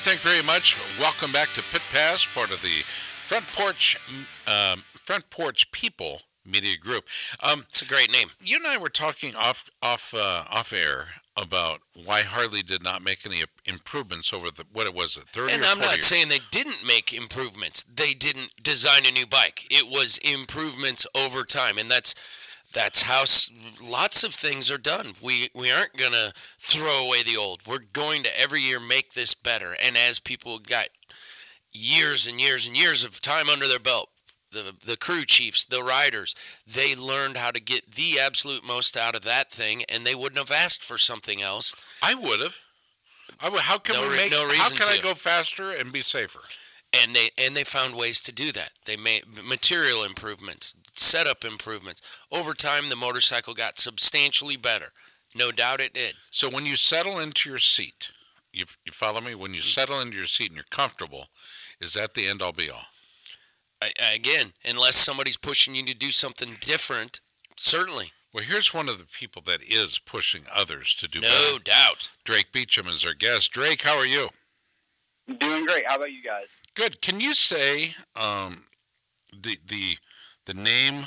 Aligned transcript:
thank 0.00 0.24
you 0.24 0.30
very 0.30 0.46
much. 0.46 0.76
Welcome 0.98 1.30
back 1.30 1.48
to 1.50 1.62
Pit 1.62 1.82
Pass, 1.92 2.26
part 2.34 2.50
of 2.50 2.62
the 2.62 2.68
Front 2.68 3.46
Porch 3.48 3.96
um, 4.48 4.80
Front 5.04 5.28
Porch 5.28 5.70
People 5.72 6.22
Media 6.44 6.76
Group. 6.78 7.04
Um, 7.42 7.64
it's 7.68 7.82
a 7.82 7.86
great 7.86 8.10
name. 8.10 8.28
You 8.42 8.56
and 8.56 8.66
I 8.66 8.78
were 8.78 8.88
talking 8.88 9.36
off 9.36 9.68
off 9.82 10.14
uh, 10.16 10.44
off 10.50 10.72
air 10.72 11.08
about 11.36 11.80
why 12.04 12.22
Harley 12.22 12.62
did 12.62 12.82
not 12.82 13.02
make 13.04 13.24
any 13.26 13.42
improvements 13.66 14.32
over 14.32 14.46
the 14.46 14.64
what 14.72 14.86
it 14.86 14.94
was 14.94 15.18
at 15.18 15.24
30 15.24 15.52
and 15.52 15.62
or 15.62 15.64
40 15.66 15.72
I'm 15.72 15.86
not 15.86 15.96
years. 15.96 16.04
saying 16.06 16.28
they 16.28 16.38
didn't 16.50 16.86
make 16.86 17.12
improvements. 17.12 17.82
They 17.82 18.14
didn't 18.14 18.62
design 18.62 19.02
a 19.06 19.12
new 19.12 19.26
bike. 19.26 19.66
It 19.70 19.90
was 19.90 20.18
improvements 20.18 21.06
over 21.14 21.44
time, 21.44 21.76
and 21.76 21.90
that's 21.90 22.14
that's 22.72 23.02
how 23.02 23.22
s- 23.22 23.50
lots 23.82 24.22
of 24.24 24.32
things 24.34 24.70
are 24.70 24.78
done. 24.78 25.14
We 25.22 25.48
we 25.54 25.70
aren't 25.72 25.96
gonna 25.96 26.32
throw 26.58 27.06
away 27.06 27.22
the 27.22 27.36
old. 27.36 27.62
We're 27.66 27.78
going 27.92 28.22
to 28.24 28.40
every 28.40 28.60
year 28.60 28.80
make 28.80 29.14
this 29.14 29.34
better. 29.34 29.74
And 29.82 29.96
as 29.96 30.20
people 30.20 30.58
got 30.58 30.88
years 31.72 32.26
and 32.26 32.40
years 32.40 32.66
and 32.66 32.76
years 32.76 33.04
of 33.04 33.20
time 33.20 33.48
under 33.48 33.66
their 33.68 33.78
belt, 33.78 34.08
the 34.52 34.74
the 34.84 34.96
crew 34.96 35.24
chiefs, 35.24 35.64
the 35.64 35.82
riders, 35.82 36.34
they 36.66 36.94
learned 36.94 37.36
how 37.36 37.50
to 37.50 37.60
get 37.60 37.92
the 37.92 38.18
absolute 38.20 38.64
most 38.66 38.96
out 38.96 39.14
of 39.14 39.22
that 39.22 39.50
thing, 39.50 39.84
and 39.88 40.04
they 40.04 40.14
wouldn't 40.14 40.38
have 40.38 40.50
asked 40.56 40.82
for 40.82 40.98
something 40.98 41.40
else. 41.42 41.74
I 42.02 42.14
would 42.14 42.40
have. 42.40 42.58
I 43.42 43.48
would, 43.48 43.60
how 43.60 43.78
can 43.78 43.94
No 43.96 44.02
we 44.02 44.08
re- 44.10 44.16
make? 44.16 44.32
no 44.32 44.48
how 44.54 44.68
can 44.70 44.88
I 44.88 44.98
go 45.02 45.14
faster 45.14 45.70
and 45.70 45.92
be 45.92 46.00
safer? 46.02 46.40
and 46.92 47.14
they 47.14 47.28
and 47.38 47.54
they 47.56 47.62
found 47.62 47.94
ways 47.94 48.20
to 48.22 48.32
do 48.32 48.50
that. 48.50 48.70
They 48.84 48.96
made 48.96 49.22
material 49.44 50.02
improvements, 50.02 50.74
setup 51.00 51.44
improvements. 51.44 52.02
Over 52.30 52.54
time, 52.54 52.88
the 52.88 52.96
motorcycle 52.96 53.54
got 53.54 53.78
substantially 53.78 54.56
better. 54.56 54.86
No 55.34 55.50
doubt 55.52 55.80
it 55.80 55.94
did. 55.94 56.14
So 56.30 56.48
when 56.48 56.66
you 56.66 56.76
settle 56.76 57.18
into 57.18 57.48
your 57.48 57.58
seat, 57.58 58.10
you, 58.52 58.64
you 58.84 58.92
follow 58.92 59.20
me. 59.20 59.34
When 59.34 59.54
you 59.54 59.60
settle 59.60 60.00
into 60.00 60.16
your 60.16 60.26
seat 60.26 60.48
and 60.48 60.56
you're 60.56 60.64
comfortable, 60.70 61.26
is 61.80 61.94
that 61.94 62.14
the 62.14 62.26
end 62.26 62.42
all 62.42 62.52
be 62.52 62.68
all? 62.70 62.86
I, 63.82 63.92
I- 64.02 64.14
again, 64.14 64.52
unless 64.68 64.96
somebody's 64.96 65.36
pushing 65.36 65.74
you 65.74 65.84
to 65.86 65.94
do 65.94 66.10
something 66.10 66.56
different, 66.60 67.20
certainly, 67.56 68.10
Well, 68.32 68.44
here's 68.44 68.74
one 68.74 68.88
of 68.88 68.98
the 68.98 69.04
people 69.04 69.42
that 69.46 69.62
is 69.62 69.98
pushing 70.00 70.42
others 70.54 70.94
to 70.96 71.08
do 71.08 71.20
no 71.20 71.28
better. 71.28 71.62
doubt. 71.64 72.10
Draik 72.24 72.52
Beauchamp 72.52 72.88
is 72.88 73.04
our 73.06 73.14
guest. 73.14 73.52
Draik, 73.54 73.82
how 73.84 73.96
are 73.96 74.06
you? 74.06 74.28
Doing 75.38 75.64
great. 75.64 75.84
How 75.86 75.96
about 75.96 76.10
you 76.12 76.22
guys? 76.22 76.46
Good. 76.74 77.00
Can 77.00 77.20
you 77.20 77.34
say 77.34 77.94
um, 78.16 78.64
the 79.32 79.56
the 79.64 79.96
the 80.50 80.62
name 80.62 81.04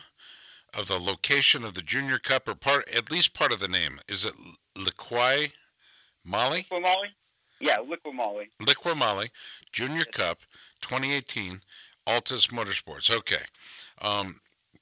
of 0.78 0.88
the 0.88 0.98
location 0.98 1.64
of 1.64 1.74
the 1.74 1.82
Junior 1.82 2.18
Cup, 2.18 2.48
or 2.48 2.56
part 2.56 2.86
at 2.96 3.12
least 3.12 3.34
part 3.34 3.52
of 3.52 3.60
the 3.60 3.68
name? 3.68 4.00
Is 4.08 4.26
it 4.26 4.32
Liquai 4.78 5.52
Molly? 6.26 6.66
Liqua 6.72 6.82
Molly? 6.82 7.10
Yeah, 7.60 7.78
Liqui 7.78 8.14
Moly. 8.14 8.50
Liqui 8.62 8.96
Moly 8.98 9.30
Junior 9.72 10.06
Cup 10.06 10.40
2018 10.82 11.60
Altus 12.08 12.48
Motorsports. 12.52 13.12
Okay. 13.16 13.44
Um, 14.02 14.38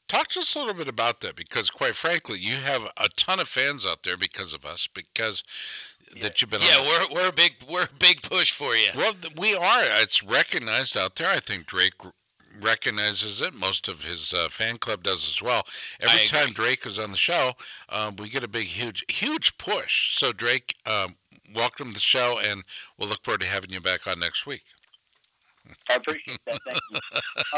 talk 0.08 0.28
to 0.30 0.39
us 0.39 0.56
a 0.56 0.59
little 0.59 0.73
bit 0.73 0.88
about 0.88 1.20
that 1.22 1.36
because, 1.36 1.70
quite 1.70 1.95
frankly, 1.95 2.38
you 2.39 2.56
have 2.56 2.84
a 2.98 3.09
ton 3.17 3.39
of 3.39 3.48
fans 3.48 3.86
out 3.86 4.04
there 4.04 4.17
because 4.17 4.54
of 4.54 4.64
us, 4.66 4.88
because 4.94 5.44
that 6.22 6.42
you've 6.42 6.52
been 6.52 6.62
Yeah, 6.62 6.78
on. 6.78 6.86
we're 6.86 7.16
we're 7.23 7.30
a 7.30 7.34
big 7.34 7.54
we're 7.70 7.84
a 7.84 7.94
big 8.00 8.22
push 8.23 8.52
for 8.52 8.76
you. 8.76 8.89
Well, 8.95 9.14
we 9.38 9.56
are. 9.56 9.84
It's 10.02 10.23
recognized 10.23 10.95
out 10.98 11.16
there. 11.16 11.30
I 11.30 11.38
think 11.38 11.66
Draik 11.66 11.92
r- 12.04 12.14
recognizes 12.61 13.41
it. 13.41 13.53
Most 13.53 13.88
of 13.88 14.03
his 14.03 14.33
uh, 14.33 14.47
fan 14.49 14.77
club 14.77 15.03
does 15.03 15.27
as 15.27 15.41
well. 15.41 15.63
Every 15.99 16.21
I 16.21 16.25
time 16.25 16.49
agree. 16.49 16.75
Draik 16.75 16.85
is 16.88 16.99
on 16.99 17.11
the 17.11 17.17
show, 17.17 17.52
um, 17.89 18.16
we 18.17 18.30
get 18.30 18.43
a 18.43 18.47
big, 18.47 18.66
huge, 18.67 19.05
huge 19.09 19.58
push. 19.58 20.17
So, 20.17 20.31
Draik, 20.31 20.73
um, 20.89 21.16
welcome 21.53 21.89
to 21.89 21.93
the 21.93 21.99
show, 21.99 22.39
and 22.43 22.63
we'll 22.97 23.09
look 23.09 23.23
forward 23.23 23.41
to 23.41 23.47
having 23.47 23.71
you 23.71 23.81
back 23.81 24.08
on 24.08 24.19
next 24.19 24.45
week. 24.45 24.63
I 25.89 25.95
appreciate 25.95 26.39
that. 26.45 26.58
Thank 26.65 26.80
you. 26.92 26.99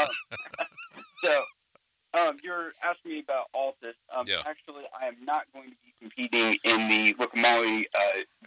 um, 0.02 0.08
so, 1.24 1.42
um, 2.20 2.36
you're 2.44 2.72
asking 2.84 3.10
me 3.12 3.18
about 3.20 3.46
Altus. 3.56 3.94
Um, 4.14 4.26
Yeah. 4.28 4.42
Actually, 4.46 4.84
I 5.00 5.06
am 5.06 5.16
not 5.24 5.44
going 5.52 5.70
to 5.70 5.76
be 5.84 5.92
competing 6.00 6.56
in 6.64 6.88
the 6.88 7.14
Liqui 7.14 7.84
uh, 7.98 8.00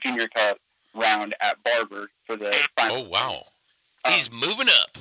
Junior 0.03 0.27
Cup 0.29 0.57
round 0.93 1.35
at 1.41 1.57
Barber 1.63 2.09
for 2.25 2.35
the 2.37 2.55
final. 2.77 2.97
Oh, 2.97 3.09
wow. 3.09 3.43
Um, 4.05 4.13
He's 4.13 4.31
moving 4.31 4.67
up. 4.69 4.97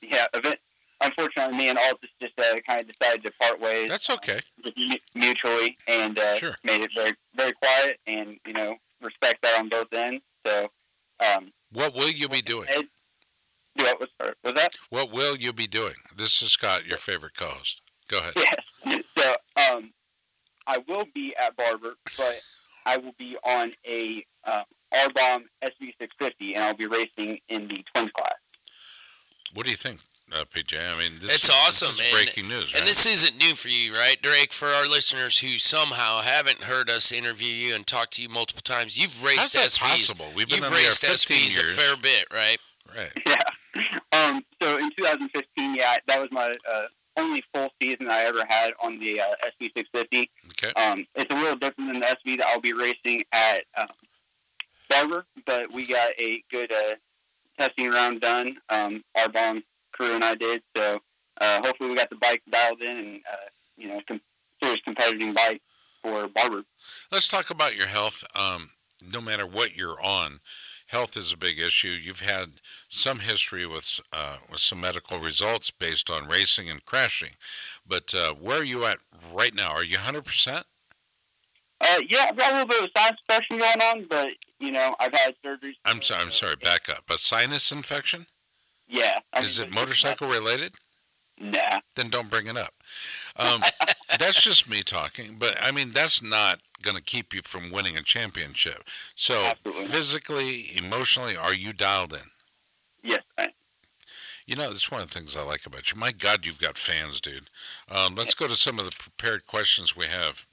yeah, 0.00 0.24
event. 0.34 0.56
Unfortunately, 1.02 1.56
me 1.58 1.68
and 1.68 1.78
Altus 1.78 2.08
just 2.20 2.32
uh, 2.38 2.58
kind 2.66 2.80
of 2.80 2.88
decided 2.96 3.22
to 3.24 3.32
part 3.40 3.60
ways. 3.60 3.88
That's 3.90 4.08
okay. 4.10 4.38
mutually 5.14 5.76
and 5.86 6.18
uh, 6.18 6.36
Sure. 6.36 6.54
made 6.64 6.80
it 6.82 6.90
very 6.94 7.12
very 7.34 7.52
quiet 7.52 7.98
and 8.06 8.38
you 8.46 8.52
know 8.54 8.76
respect 9.02 9.42
that 9.42 9.58
on 9.58 9.68
both 9.68 9.92
ends. 9.92 10.22
So, 10.46 10.68
um, 11.34 11.52
What 11.72 11.94
will 11.94 12.10
you 12.10 12.28
be 12.28 12.40
doing? 12.40 12.66
Ed, 12.74 12.86
what 13.74 14.00
was 14.00 14.08
was 14.42 14.54
that? 14.54 14.70
What 14.90 15.12
will 15.12 15.36
you 15.36 15.52
be 15.52 15.66
doing? 15.66 15.94
This 16.16 16.40
is 16.42 16.52
Scott, 16.52 16.86
your 16.86 16.96
favorite 16.98 17.34
co-host. 17.36 17.82
Go 18.08 18.18
ahead. 18.18 18.32
Yes. 18.36 19.02
So, 19.18 19.34
um, 19.74 19.90
I 20.66 20.78
will 20.88 21.04
be 21.14 21.34
at 21.40 21.56
Barber, 21.56 21.94
but 22.16 22.40
I 22.86 22.96
will 22.98 23.12
be 23.18 23.36
on 23.44 23.70
a 23.86 24.24
uh, 24.44 24.62
RBoM 24.94 25.44
SV650, 25.64 26.54
and 26.54 26.64
I'll 26.64 26.74
be 26.74 26.86
racing 26.86 27.38
in 27.48 27.68
the 27.68 27.84
twins 27.94 28.10
class. 28.12 28.34
What 29.54 29.64
do 29.64 29.70
you 29.70 29.76
think, 29.76 30.00
uh, 30.32 30.44
PJ? 30.44 30.74
I 30.78 30.98
mean, 30.98 31.18
this 31.20 31.34
It's 31.34 31.44
is, 31.44 31.50
awesome, 31.50 31.88
This 31.88 32.00
is 32.00 32.06
and- 32.06 32.12
breaking 32.24 32.48
news, 32.48 32.72
right? 32.74 32.80
And 32.80 32.88
this 32.88 33.06
isn't 33.06 33.36
new 33.38 33.54
for 33.54 33.68
you, 33.68 33.94
right, 33.94 34.20
Draik? 34.20 34.52
For 34.52 34.66
our 34.68 34.86
listeners 34.86 35.38
who 35.38 35.58
somehow 35.58 36.20
haven't 36.20 36.62
heard 36.62 36.90
us 36.90 37.12
interview 37.12 37.48
you 37.52 37.74
and 37.74 37.86
talk 37.86 38.10
to 38.10 38.22
you 38.22 38.28
multiple 38.28 38.62
times, 38.62 38.98
you've 38.98 39.22
raced 39.22 39.54
How's 39.56 39.78
that 39.78 39.86
SVs. 39.86 39.90
possible? 39.90 40.26
We've 40.34 40.48
been 40.48 40.58
You've 40.58 40.66
on 40.66 40.72
raced 40.72 41.04
15 41.04 41.36
SVs 41.36 41.56
years. 41.56 41.78
a 41.78 41.80
fair 41.80 41.96
bit, 41.96 42.26
right? 42.32 42.58
right. 42.96 43.12
Yeah. 43.26 43.36
Um, 44.12 44.42
so 44.62 44.78
in 44.78 44.88
2015, 44.96 45.74
yeah, 45.74 45.96
that 46.06 46.18
was 46.18 46.30
my 46.32 46.56
uh, 46.72 46.86
only 47.18 47.44
full 47.52 47.68
season 47.82 48.08
I 48.10 48.22
ever 48.22 48.42
had 48.48 48.72
on 48.82 48.98
the 48.98 49.20
uh, 49.20 49.24
SV650. 49.60 50.30
Okay. 50.46 50.72
Um, 50.82 51.06
it's 51.14 51.30
a 51.30 51.36
little 51.36 51.56
different 51.56 51.92
than 51.92 52.00
the 52.00 52.06
SV 52.06 52.38
that 52.38 52.46
I'll 52.50 52.60
be 52.62 52.72
racing 52.72 53.22
at 53.32 53.64
um, 53.76 53.86
Barber, 54.88 55.26
but 55.44 55.70
we 55.74 55.86
got 55.86 56.10
a 56.18 56.42
good 56.50 56.72
uh, 56.72 56.94
testing 57.58 57.90
round 57.90 58.22
done. 58.22 58.56
Um, 58.70 59.04
RBoM 59.14 59.62
crew 59.96 60.14
and 60.14 60.24
I 60.24 60.34
did, 60.34 60.62
so 60.76 60.98
uh, 61.40 61.60
hopefully 61.64 61.90
we 61.90 61.96
got 61.96 62.10
the 62.10 62.16
bike 62.16 62.42
dialed 62.50 62.82
in 62.82 62.96
and 62.96 63.20
uh, 63.30 63.48
you 63.76 63.88
know 63.88 64.00
com- 64.06 64.20
serious 64.62 64.80
competitive 64.86 65.34
bike 65.34 65.62
for 66.02 66.28
Barber. 66.28 66.62
Let's 67.10 67.28
talk 67.28 67.50
about 67.50 67.76
your 67.76 67.86
health. 67.86 68.24
Um, 68.34 68.70
no 69.12 69.20
matter 69.20 69.46
what 69.46 69.76
you're 69.76 70.00
on, 70.02 70.38
health 70.86 71.16
is 71.16 71.32
a 71.32 71.36
big 71.36 71.58
issue. 71.58 71.88
You've 71.88 72.20
had 72.20 72.46
some 72.88 73.20
history 73.20 73.66
with 73.66 74.00
uh, 74.12 74.36
with 74.50 74.60
some 74.60 74.80
medical 74.80 75.18
results 75.18 75.70
based 75.70 76.10
on 76.10 76.28
racing 76.28 76.70
and 76.70 76.84
crashing. 76.84 77.32
But 77.86 78.14
uh, 78.14 78.34
where 78.34 78.60
are 78.60 78.64
you 78.64 78.84
at 78.84 78.98
right 79.34 79.54
now? 79.54 79.72
Are 79.72 79.84
you 79.84 79.96
100%? 79.96 80.62
Uh, 81.78 82.00
yeah, 82.08 82.26
I've 82.28 82.36
got 82.36 82.52
a 82.52 82.54
little 82.54 82.68
bit 82.68 82.84
of 82.84 82.88
sinus 82.96 83.18
infection 83.28 83.58
going 83.58 83.80
on, 83.82 84.04
but 84.08 84.32
you 84.58 84.70
know 84.72 84.94
I've 84.98 85.12
had 85.12 85.34
surgery. 85.42 85.76
I'm 85.84 86.00
sorry. 86.00 86.22
I'm 86.22 86.30
sorry. 86.30 86.56
Back 86.56 86.88
up. 86.88 87.04
A 87.10 87.18
sinus 87.18 87.70
infection? 87.70 88.26
Yeah. 88.88 89.18
I 89.32 89.40
Is 89.40 89.58
it 89.58 89.72
motorcycle 89.74 90.28
related? 90.28 90.74
Nah. 91.38 91.80
Then 91.96 92.08
don't 92.08 92.30
bring 92.30 92.46
it 92.46 92.56
up. 92.56 92.74
Um, 93.38 93.60
that's 94.18 94.40
just 94.40 94.70
me 94.70 94.80
talking. 94.82 95.36
But 95.38 95.58
I 95.62 95.70
mean, 95.70 95.90
that's 95.92 96.22
not 96.22 96.56
going 96.82 96.96
to 96.96 97.02
keep 97.02 97.34
you 97.34 97.42
from 97.42 97.70
winning 97.70 97.94
a 97.98 98.02
championship. 98.02 98.84
So 99.14 99.34
Absolutely 99.34 99.82
physically, 99.98 100.70
emotionally, 100.82 101.36
are 101.36 101.52
you 101.52 101.74
dialed 101.74 102.14
in? 102.14 102.30
Yes. 103.02 103.20
I, 103.36 103.48
You 104.46 104.56
know, 104.56 104.70
that's 104.70 104.90
one 104.90 105.02
of 105.02 105.10
the 105.10 105.18
things 105.18 105.36
I 105.36 105.42
like 105.44 105.66
about 105.66 105.92
you. 105.92 106.00
My 106.00 106.12
God, 106.12 106.46
you've 106.46 106.58
got 106.58 106.78
fans, 106.78 107.20
dude. 107.20 107.50
Um, 107.90 108.14
let's 108.14 108.34
go 108.34 108.48
to 108.48 108.54
some 108.54 108.78
of 108.78 108.86
the 108.86 108.96
prepared 108.98 109.44
questions 109.44 109.94
we 109.94 110.06
have. 110.06 110.46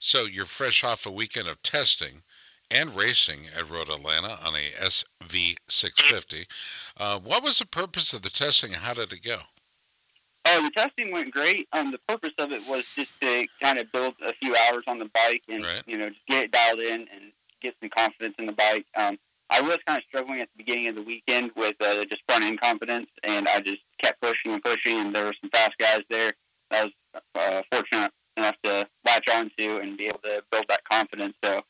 So 0.00 0.24
you're 0.24 0.44
fresh 0.46 0.82
off 0.82 1.06
a 1.06 1.12
weekend 1.12 1.46
of 1.46 1.62
testing 1.62 2.22
and 2.70 2.94
racing 2.96 3.40
at 3.56 3.68
Road 3.70 3.88
Atlanta 3.88 4.38
on 4.44 4.54
a 4.54 4.70
SV650. 4.82 6.46
Uh, 6.98 7.18
what 7.18 7.42
was 7.42 7.58
the 7.58 7.66
purpose 7.66 8.12
of 8.12 8.22
the 8.22 8.30
testing 8.30 8.72
how 8.72 8.94
did 8.94 9.12
it 9.12 9.22
go? 9.22 9.38
Oh, 10.48 10.62
the 10.62 10.70
testing 10.70 11.12
went 11.12 11.32
great. 11.32 11.66
Um, 11.72 11.90
the 11.90 11.98
purpose 12.06 12.30
of 12.38 12.52
it 12.52 12.62
was 12.68 12.86
just 12.94 13.20
to 13.20 13.46
kind 13.62 13.78
of 13.78 13.90
build 13.92 14.14
a 14.24 14.32
few 14.34 14.54
hours 14.54 14.84
on 14.86 14.98
the 14.98 15.10
bike 15.12 15.42
and 15.48 15.64
Right. 15.64 15.82
you 15.86 15.96
know 15.98 16.08
just 16.08 16.26
get 16.28 16.44
it 16.44 16.50
dialed 16.52 16.78
in 16.80 17.00
and 17.12 17.32
get 17.60 17.74
some 17.80 17.90
confidence 17.90 18.34
in 18.38 18.46
the 18.46 18.52
bike. 18.52 18.86
Um, 18.96 19.18
I 19.50 19.60
was 19.60 19.78
kind 19.86 19.98
of 19.98 20.04
struggling 20.08 20.40
at 20.40 20.48
the 20.56 20.64
beginning 20.64 20.88
of 20.88 20.94
the 20.96 21.02
weekend 21.02 21.50
with 21.56 21.74
uh, 21.80 22.04
just 22.04 22.22
front 22.28 22.44
end 22.44 22.60
confidence, 22.60 23.06
and 23.24 23.48
I 23.48 23.60
just 23.60 23.78
kept 24.02 24.20
pushing 24.20 24.52
and 24.52 24.62
pushing. 24.62 24.98
And 24.98 25.14
there 25.14 25.24
were 25.24 25.34
some 25.40 25.50
fast 25.50 25.72
guys 25.78 26.00
there. 26.10 26.32
I 26.72 26.84
was 26.84 26.92
uh, 27.34 27.62
fortunate 27.72 28.12
enough 28.36 28.56
to 28.64 28.88
latch 29.04 29.28
onto 29.32 29.78
and 29.78 29.96
be 29.96 30.06
able 30.06 30.18
to 30.24 30.42
build 30.50 30.64
that 30.68 30.82
confidence. 30.90 31.34
So 31.44 31.62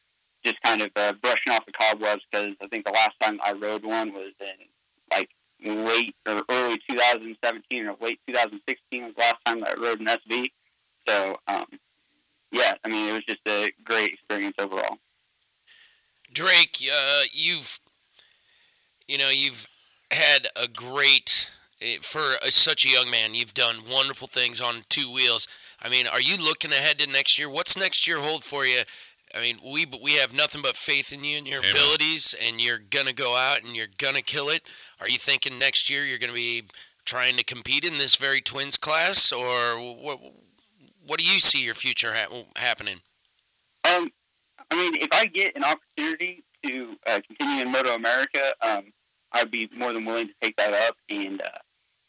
just 0.47 0.63
kind 0.63 0.81
of 0.83 0.91
uh, 0.97 1.13
brushing 1.21 1.53
off 1.53 1.67
the 1.67 1.73
cobwebs 1.73 2.23
because 2.31 2.55
I 2.63 2.67
think 2.69 2.87
the 2.87 2.93
last 2.93 3.13
time 3.21 3.41
I 3.45 3.53
rode 3.53 3.85
one 3.85 4.13
was 4.13 4.33
in 4.41 4.67
like 5.11 5.29
late 5.65 6.15
or 6.27 6.43
early 6.51 6.79
2017 6.89 7.87
or 7.87 7.97
late 8.01 8.21
2016 8.29 9.05
was 9.05 9.15
the 9.15 9.21
last 9.21 9.45
time 9.45 9.61
that 9.61 9.77
I 9.77 9.81
rode 9.81 10.01
an 10.01 10.07
SV. 10.07 10.51
So, 11.09 11.37
um, 11.49 11.67
yeah, 12.53 12.75
I 12.85 12.89
mean, 12.89 13.09
it 13.09 13.13
was 13.13 13.25
just 13.25 13.41
a 13.47 13.71
great 13.85 14.13
experience 14.13 14.57
overall. 14.59 14.99
Draik, 16.33 16.89
uh, 16.93 17.23
you've 17.33 17.81
you 19.09 19.19
know, 19.19 19.29
you've 19.29 19.69
had 20.11 20.49
a 20.61 20.69
great 20.69 21.51
eh, 21.81 21.99
for 22.01 22.35
a, 22.43 22.51
such 22.53 22.85
a 22.85 22.89
young 22.89 23.11
man. 23.11 23.35
You've 23.35 23.55
done 23.55 23.77
wonderful 23.91 24.29
things 24.29 24.61
on 24.61 24.83
two 24.89 25.13
wheels. 25.13 25.49
I 25.83 25.89
mean, 25.89 26.07
are 26.07 26.21
you 26.21 26.37
looking 26.37 26.73
ahead 26.73 26.99
to 27.01 27.11
next 27.11 27.39
year? 27.39 27.49
What's 27.51 27.77
next 27.77 28.07
year 28.07 28.19
hold 28.21 28.43
for 28.43 28.65
you? 28.65 28.81
I 29.35 29.41
mean, 29.41 29.59
we 29.65 29.87
we 30.03 30.13
have 30.15 30.35
nothing 30.35 30.63
but 30.63 30.77
faith 30.77 31.13
in 31.13 31.25
you 31.25 31.39
and 31.39 31.47
your 31.47 31.61
Amen. 31.61 31.71
abilities, 31.71 32.35
and 32.43 32.61
you're 32.61 32.79
gonna 32.79 33.13
go 33.13 33.37
out 33.37 33.63
and 33.65 33.75
you're 33.75 33.89
gonna 33.99 34.23
kill 34.23 34.49
it. 34.49 34.63
Are 35.01 35.09
you 35.09 35.19
thinking 35.19 35.59
next 35.59 35.91
year 35.91 36.05
you're 36.05 36.19
gonna 36.19 36.33
be 36.33 36.65
trying 37.05 37.37
to 37.37 37.45
compete 37.45 37.85
in 37.85 37.95
this 37.95 38.17
very 38.17 38.41
twins 38.41 38.77
class, 38.77 39.33
or 39.33 39.79
what? 39.79 40.21
What 41.07 41.19
do 41.21 41.25
you 41.25 41.39
see 41.39 41.63
your 41.63 41.75
future 41.75 42.13
ha- 42.15 42.45
happening? 42.57 42.97
Um, 43.85 44.11
I 44.71 44.75
mean, 44.75 44.97
if 44.97 45.09
I 45.13 45.27
get 45.27 45.57
an 45.57 45.65
opportunity 45.65 46.45
to 46.65 46.97
uh, 47.07 47.21
continue 47.27 47.63
in 47.63 47.71
Moto 47.71 47.95
America, 47.95 48.53
um, 48.61 48.93
I'd 49.33 49.51
be 49.51 49.69
more 49.77 49.93
than 49.93 50.05
willing 50.05 50.29
to 50.29 50.35
take 50.41 50.57
that 50.57 50.75
up. 50.89 50.97
And 51.09 51.43
uh, 51.43 51.59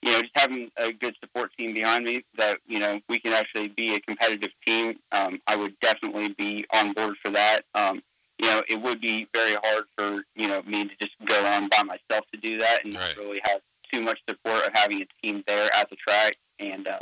you 0.03 0.11
know, 0.11 0.21
just 0.21 0.31
having 0.35 0.69
a 0.77 0.91
good 0.93 1.15
support 1.19 1.51
team 1.57 1.73
behind 1.73 2.05
me 2.05 2.23
that 2.37 2.59
you 2.67 2.79
know 2.79 2.99
we 3.09 3.19
can 3.19 3.33
actually 3.33 3.67
be 3.69 3.95
a 3.95 3.99
competitive 4.01 4.51
team, 4.65 4.97
um, 5.11 5.39
I 5.47 5.55
would 5.55 5.79
definitely 5.79 6.29
be 6.29 6.65
on 6.73 6.93
board 6.93 7.15
for 7.23 7.31
that. 7.31 7.61
Um, 7.75 8.01
you 8.39 8.47
know, 8.47 8.61
it 8.69 8.79
would 8.81 9.01
be 9.01 9.27
very 9.33 9.55
hard 9.63 9.85
for 9.97 10.23
you 10.35 10.47
know 10.47 10.61
me 10.63 10.85
to 10.85 10.95
just 11.01 11.13
go 11.25 11.45
on 11.45 11.67
by 11.69 11.83
myself 11.83 12.25
to 12.33 12.39
do 12.39 12.59
that 12.59 12.85
and 12.85 12.93
Right. 12.95 13.15
not 13.17 13.23
really 13.23 13.41
have 13.45 13.61
too 13.91 14.01
much 14.01 14.19
support 14.29 14.65
of 14.65 14.71
having 14.73 15.01
a 15.01 15.07
team 15.25 15.43
there 15.47 15.69
at 15.75 15.89
the 15.89 15.95
track. 15.95 16.33
And 16.59 16.87
uh, 16.87 16.99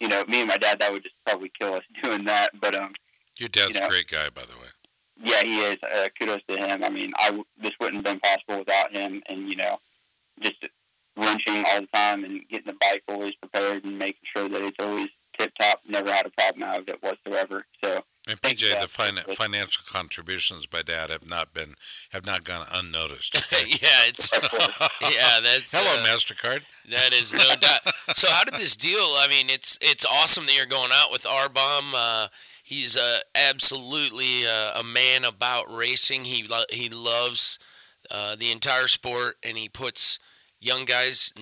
you 0.00 0.08
know, 0.08 0.24
me 0.26 0.40
and 0.40 0.48
my 0.48 0.56
dad, 0.56 0.78
that 0.80 0.92
would 0.92 1.02
just 1.02 1.16
probably 1.26 1.50
kill 1.60 1.74
us 1.74 1.82
doing 2.02 2.24
that. 2.24 2.50
But 2.60 2.74
um, 2.74 2.92
Your 3.38 3.48
dad's 3.50 3.74
You 3.74 3.80
know. 3.80 3.86
a 3.86 3.90
great 3.90 4.08
guy, 4.08 4.28
by 4.34 4.42
the 4.42 4.56
way. 4.56 4.68
yeah, 5.22 5.42
he 5.42 5.60
is. 5.60 5.76
Uh, 5.82 6.08
kudos 6.18 6.40
to 6.48 6.56
him. 6.56 6.82
I 6.82 6.88
mean, 6.90 7.12
I 7.20 7.26
w- 7.26 7.44
this 7.60 7.72
wouldn't 7.80 7.96
have 7.96 8.04
been 8.04 8.20
possible 8.20 8.58
without 8.60 8.92
him, 8.96 9.22
and 9.28 9.48
you 9.50 9.56
know, 9.56 9.76
just 10.40 10.56
wrenching 11.16 11.64
all 11.68 11.80
the 11.80 11.88
time 11.92 12.24
and 12.24 12.40
getting 12.48 12.66
the 12.66 12.78
bike 12.80 13.02
always 13.08 13.34
prepared 13.36 13.84
and 13.84 13.98
making 13.98 14.20
sure 14.36 14.48
that 14.48 14.62
it's 14.62 14.76
always 14.80 15.08
tip 15.38 15.52
top. 15.60 15.80
Never 15.86 16.10
had 16.12 16.26
a 16.26 16.30
problem 16.30 16.62
out 16.62 16.80
of 16.80 16.88
it 16.88 17.02
whatsoever. 17.02 17.64
So 17.82 18.04
And 18.28 18.40
PJ, 18.40 18.80
the 18.80 18.86
fin- 18.86 19.34
financial 19.34 19.84
contributions 19.90 20.66
by 20.66 20.82
Dad 20.82 21.10
have 21.10 21.28
not 21.28 21.52
been 21.52 21.74
have 22.12 22.24
not 22.26 22.44
gone 22.44 22.66
unnoticed. 22.72 23.34
yeah, 23.82 24.08
it's 24.08 24.32
yeah. 25.02 25.40
That's 25.40 25.74
Hello, 25.76 26.00
uh, 26.00 26.06
Mastercard. 26.06 26.64
That 26.90 27.12
is 27.12 27.32
no 27.32 27.54
doubt. 27.60 27.80
So 28.16 28.28
how 28.30 28.44
did 28.44 28.54
this 28.54 28.76
deal? 28.76 28.98
I 29.18 29.26
mean, 29.28 29.46
it's 29.48 29.78
it's 29.82 30.04
awesome 30.06 30.46
that 30.46 30.56
you're 30.56 30.66
going 30.66 30.90
out 30.92 31.10
with 31.12 31.24
RBoM. 31.24 31.92
Uh, 31.94 32.28
he's 32.62 32.96
uh, 32.96 33.18
absolutely 33.34 34.46
uh, 34.46 34.80
a 34.80 34.84
man 34.84 35.24
about 35.24 35.64
racing. 35.72 36.24
He 36.24 36.44
lo- 36.44 36.70
he 36.70 36.88
loves 36.88 37.58
uh, 38.10 38.36
the 38.36 38.52
entire 38.52 38.88
sport, 38.88 39.36
and 39.42 39.56
he 39.56 39.68
puts 39.68 40.18
young 40.64 40.84
guys, 40.84 41.32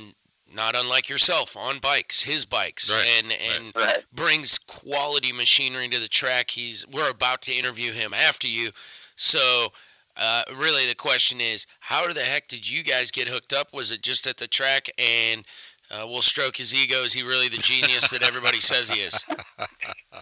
not 0.54 0.74
unlike 0.76 1.08
yourself, 1.08 1.56
on 1.56 1.78
bikes, 1.78 2.24
his 2.24 2.44
bikes, 2.44 2.92
Right, 2.92 3.06
and 3.18 3.32
and 3.32 3.72
right. 3.76 4.04
brings 4.12 4.58
quality 4.58 5.32
machinery 5.32 5.88
to 5.88 5.98
the 5.98 6.08
track. 6.08 6.50
He's 6.50 6.86
we're 6.86 7.10
about 7.10 7.42
to 7.42 7.52
interview 7.54 7.92
him 7.92 8.12
after 8.14 8.48
you, 8.48 8.70
so. 9.16 9.68
Uh, 10.14 10.42
really, 10.54 10.86
the 10.86 10.94
question 10.94 11.40
is, 11.40 11.66
how 11.80 12.06
the 12.12 12.20
heck 12.20 12.46
did 12.46 12.70
you 12.70 12.84
guys 12.84 13.10
get 13.10 13.28
hooked 13.28 13.50
up? 13.50 13.72
Was 13.72 13.90
it 13.90 14.02
just 14.02 14.26
at 14.26 14.36
the 14.36 14.46
track 14.46 14.90
and 14.98 15.42
uh, 15.90 16.04
we'll 16.06 16.20
stroke 16.20 16.56
his 16.58 16.74
ego? 16.74 16.96
Is 17.02 17.14
he 17.14 17.22
really 17.22 17.48
the 17.48 17.56
genius 17.56 18.10
that 18.10 18.22
everybody 18.22 18.60
says 18.60 18.90
he 18.90 19.00
is? 19.00 19.24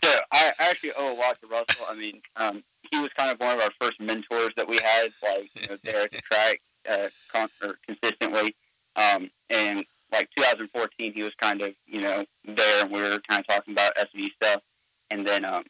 So 0.04 0.20
I 0.32 0.52
actually 0.60 0.92
owe 0.96 1.12
a 1.12 1.18
lot 1.18 1.40
to 1.40 1.48
Russell. 1.48 1.86
I 1.90 1.96
mean, 1.96 2.22
um, 2.36 2.62
he 2.92 3.00
was 3.00 3.08
kind 3.18 3.32
of 3.32 3.40
one 3.40 3.56
of 3.56 3.60
our 3.60 3.70
first 3.80 4.00
mentors 4.00 4.50
that 4.56 4.68
we 4.68 4.76
had, 4.78 5.08
like 5.24 5.48
you 5.60 5.66
know, 5.68 5.76
there 5.82 6.02
at 6.04 6.12
the 6.12 6.18
track, 6.22 6.58
uh, 6.88 7.08
con- 7.32 7.74
consistently. 7.86 8.54
Um, 9.00 9.30
and 9.48 9.84
like 10.12 10.28
2014, 10.36 11.12
he 11.12 11.22
was 11.22 11.32
kind 11.40 11.62
of 11.62 11.74
you 11.86 12.00
know 12.02 12.24
there, 12.44 12.82
and 12.84 12.92
we 12.92 13.00
were 13.02 13.18
kind 13.28 13.40
of 13.40 13.46
talking 13.46 13.72
about 13.74 13.92
SV 13.96 14.28
stuff. 14.42 14.62
And 15.10 15.26
then 15.26 15.44
um, 15.44 15.64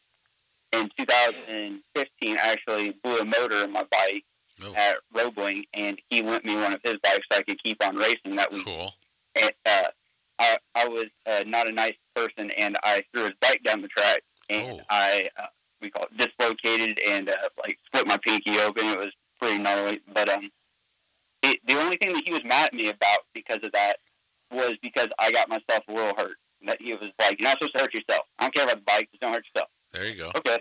in 0.72 0.90
2015, 0.98 2.36
I 2.42 2.52
actually 2.52 2.90
blew 3.02 3.18
a 3.18 3.24
motor 3.24 3.64
in 3.64 3.72
my 3.72 3.84
bike 3.90 4.24
Oh. 4.62 4.74
at 4.76 4.96
Roebling, 5.16 5.64
and 5.72 5.98
he 6.10 6.20
lent 6.20 6.44
me 6.44 6.54
one 6.54 6.74
of 6.74 6.80
his 6.84 6.96
bikes 7.02 7.24
so 7.32 7.38
I 7.38 7.42
could 7.42 7.62
keep 7.62 7.82
on 7.82 7.96
racing 7.96 8.36
that 8.36 8.52
week 8.52 8.66
Cool. 8.66 8.92
and, 9.40 9.52
uh, 9.64 9.84
I, 10.38 10.58
I 10.74 10.86
was 10.86 11.06
uh, 11.26 11.44
not 11.46 11.66
a 11.66 11.72
nice 11.72 11.94
person, 12.14 12.50
and 12.50 12.76
I 12.82 13.02
threw 13.10 13.22
his 13.24 13.32
bike 13.40 13.62
down 13.64 13.80
the 13.80 13.88
track, 13.88 14.20
and 14.50 14.72
Oh. 14.72 14.80
I 14.90 15.30
uh, 15.38 15.46
we 15.80 15.88
call 15.88 16.04
it 16.10 16.16
dislocated 16.18 17.00
and 17.08 17.30
uh, 17.30 17.36
like 17.62 17.78
split 17.86 18.06
my 18.06 18.18
pinky 18.18 18.58
open. 18.60 18.84
It 18.84 18.98
was 18.98 19.08
pretty 19.40 19.62
gnarly, 19.62 20.00
but 20.12 20.28
um, 20.28 20.50
it, 21.42 21.58
the 21.66 21.74
only 21.78 21.96
thing 21.96 22.12
that 22.14 22.22
he 22.24 22.30
was 22.32 22.44
mad 22.44 22.66
at 22.68 22.74
me 22.74 22.88
about 22.88 23.20
because 23.34 23.58
of 23.62 23.72
that 23.72 23.94
was 24.52 24.74
because 24.82 25.08
I 25.18 25.30
got 25.32 25.48
myself 25.48 25.84
a 25.88 25.92
little 25.92 26.14
hurt. 26.16 26.36
That 26.66 26.80
he 26.80 26.92
was 26.92 27.10
like, 27.18 27.40
"You're 27.40 27.48
not 27.48 27.56
supposed 27.58 27.74
to 27.74 27.80
hurt 27.80 27.94
yourself. 27.94 28.26
I 28.38 28.44
don't 28.44 28.54
care 28.54 28.64
about 28.64 28.76
the 28.76 28.82
bike. 28.82 29.08
Just 29.10 29.20
don't 29.22 29.32
hurt 29.32 29.44
yourself." 29.54 29.70
There 29.92 30.04
you 30.06 30.16
go. 30.18 30.30
Okay. 30.36 30.58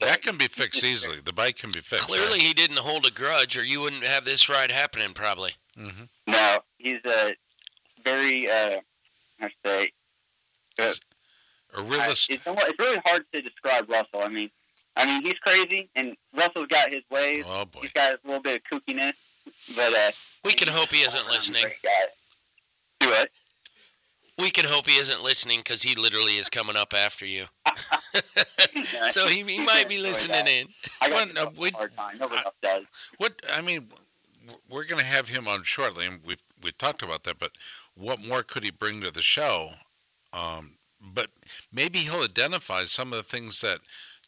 That 0.00 0.20
can 0.22 0.36
be 0.36 0.46
fixed 0.46 0.82
easily. 0.82 1.18
The 1.24 1.32
bike 1.32 1.56
can 1.56 1.70
be 1.70 1.78
fixed. 1.80 2.08
Clearly, 2.08 2.40
he 2.40 2.52
didn't 2.52 2.78
hold 2.78 3.06
a 3.06 3.12
grudge, 3.12 3.56
or 3.56 3.64
you 3.64 3.80
wouldn't 3.80 4.02
have 4.02 4.24
this 4.24 4.48
ride 4.48 4.70
happening. 4.72 5.12
Probably. 5.14 5.52
hmm 5.76 6.04
No, 6.26 6.58
he's 6.78 7.00
a 7.06 7.32
very 8.04 8.50
uh, 8.50 8.80
I 9.40 9.48
should 9.48 9.52
say 9.64 9.92
A 10.80 10.90
I- 11.78 11.80
realist. 11.82 12.30
it's, 12.30 12.42
somewhat- 12.44 12.68
it's 12.68 12.78
really 12.78 13.00
hard 13.06 13.24
to 13.32 13.40
describe 13.40 13.88
Russell. 13.88 14.20
I 14.22 14.28
mean, 14.28 14.50
I 14.96 15.06
mean 15.06 15.22
he's 15.24 15.38
crazy, 15.46 15.88
and 15.94 16.16
Russell's 16.36 16.66
got 16.66 16.88
his 16.90 17.02
ways. 17.10 17.44
Oh 17.46 17.64
boy. 17.64 17.80
He's 17.82 17.92
got 17.92 18.12
a 18.14 18.18
little 18.24 18.42
bit 18.42 18.62
of 18.72 18.80
kookiness, 18.80 19.12
but 19.76 19.92
uh, 19.92 20.10
We 20.44 20.52
can 20.52 20.68
hope 20.68 20.88
he 20.90 20.98
isn't 21.02 21.26
listening. 21.28 21.64
Do 23.00 23.08
it. 23.10 23.30
We 24.38 24.50
can 24.50 24.64
hope 24.66 24.86
he 24.88 24.96
isn't 24.98 25.22
listening 25.22 25.58
because 25.60 25.82
he 25.82 25.94
literally 25.94 26.32
is 26.36 26.50
coming 26.50 26.76
up 26.76 26.92
after 26.92 27.24
you. 27.24 27.44
so 29.08 29.26
he, 29.28 29.42
he 29.42 29.64
might 29.64 29.88
be 29.88 29.98
listening 30.02 30.46
in. 30.46 30.66
I 31.02 31.08
Well, 31.08 31.26
got 31.26 31.34
no, 31.34 31.52
we- 31.60 31.70
hard 31.70 31.94
time. 31.94 32.18
Nobody 32.18 32.40
else 32.44 32.54
does. 32.62 32.84
What 33.18 33.40
I 33.52 33.60
mean, 33.60 33.88
we're 34.68 34.86
going 34.86 34.98
to 35.00 35.06
have 35.06 35.28
him 35.28 35.46
on 35.46 35.62
shortly, 35.62 36.06
and 36.06 36.20
we've 36.26 36.42
we've 36.62 36.76
talked 36.76 37.02
about 37.02 37.24
that. 37.24 37.38
But 37.38 37.52
what 37.94 38.26
more 38.26 38.42
could 38.42 38.64
he 38.64 38.70
bring 38.70 39.00
to 39.02 39.10
the 39.12 39.22
show? 39.22 39.70
Um, 40.32 40.72
but 41.00 41.28
maybe 41.72 41.98
he'll 41.98 42.24
identify 42.24 42.82
some 42.84 43.12
of 43.12 43.18
the 43.18 43.22
things 43.22 43.60
that 43.60 43.78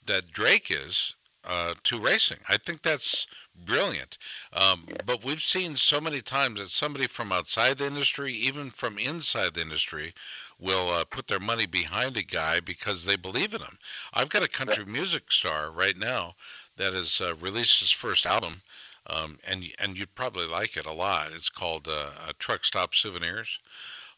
that 0.07 0.27
Draik 0.33 0.71
is 0.71 1.15
uh, 1.49 1.75
to 1.85 1.99
racing. 1.99 2.39
I 2.49 2.57
think 2.57 2.83
that's 2.83 3.27
brilliant. 3.65 4.19
Um, 4.53 4.87
but 5.05 5.25
we've 5.25 5.41
seen 5.41 5.75
so 5.77 6.01
many 6.01 6.21
times 6.21 6.59
that 6.61 6.69
somebody 6.69 7.07
from 7.07 7.33
outside 7.33 7.79
the 7.79 7.87
industry, 7.87 8.33
even 8.33 8.71
from 8.71 8.99
inside 8.99 9.55
the 9.55 9.63
industry, 9.63 10.13
will 10.61 10.89
uh, 10.91 11.05
put 11.05 11.27
their 11.29 11.41
money 11.41 11.67
behind 11.67 12.17
a 12.17 12.23
guy 12.23 12.61
because 12.61 13.05
they 13.05 13.17
believe 13.17 13.55
in 13.55 13.61
him. 13.61 13.79
I've 14.15 14.31
got 14.31 14.45
a 14.45 14.49
country 14.49 14.85
music 14.85 15.31
star 15.33 15.71
right 15.71 15.97
now 15.99 16.35
that 16.77 16.93
has 16.93 17.21
uh, 17.21 17.35
released 17.41 17.81
his 17.81 17.91
first 17.91 18.27
album, 18.27 18.63
um, 19.09 19.39
and 19.51 19.65
and 19.83 19.99
you'd 19.99 20.15
probably 20.15 20.47
like 20.47 20.77
it 20.77 20.87
a 20.87 20.93
lot. 20.93 21.29
It's 21.35 21.51
called 21.51 21.89
uh, 21.91 22.11
Truck 22.39 22.65
Stop 22.65 22.95
Souvenirs, 22.95 23.59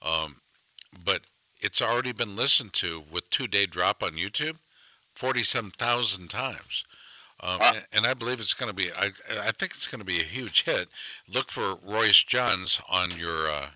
um, 0.03 0.37
but 1.05 1.21
it's 1.61 1.83
already 1.83 2.13
been 2.13 2.37
listened 2.37 2.73
to 2.75 3.03
with 3.11 3.31
two 3.31 3.47
day 3.47 3.67
drop 3.67 4.03
on 4.03 4.11
YouTube, 4.13 4.59
forty 5.15 5.43
seven 5.43 5.71
thousand 5.71 6.29
times. 6.31 6.85
Um, 7.41 7.61
and, 7.63 7.87
and 7.97 8.07
I 8.07 8.15
believe 8.15 8.41
it's 8.41 8.55
going 8.55 8.71
to 8.71 8.77
be. 8.77 8.91
I, 8.97 9.07
I 9.41 9.53
think 9.53 9.73
it's 9.73 9.87
going 9.87 10.01
to 10.01 10.07
be 10.07 10.19
a 10.19 10.25
huge 10.25 10.65
hit. 10.65 10.89
Look 11.33 11.51
for 11.51 11.77
Royce 11.85 12.25
Johns 12.25 12.81
on 12.93 13.11
your 13.17 13.49
uh, 13.49 13.69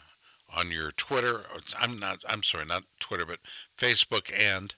on 0.57 0.71
your 0.71 0.91
Twitter. 0.93 1.43
I'm 1.81 1.99
not. 1.99 2.23
I'm 2.29 2.43
sorry, 2.43 2.65
not 2.65 2.83
Twitter, 2.99 3.25
but 3.27 3.39
Facebook 3.77 4.33
and 4.39 4.75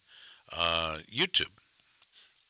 uh, 0.54 0.98
YouTube. 1.12 1.50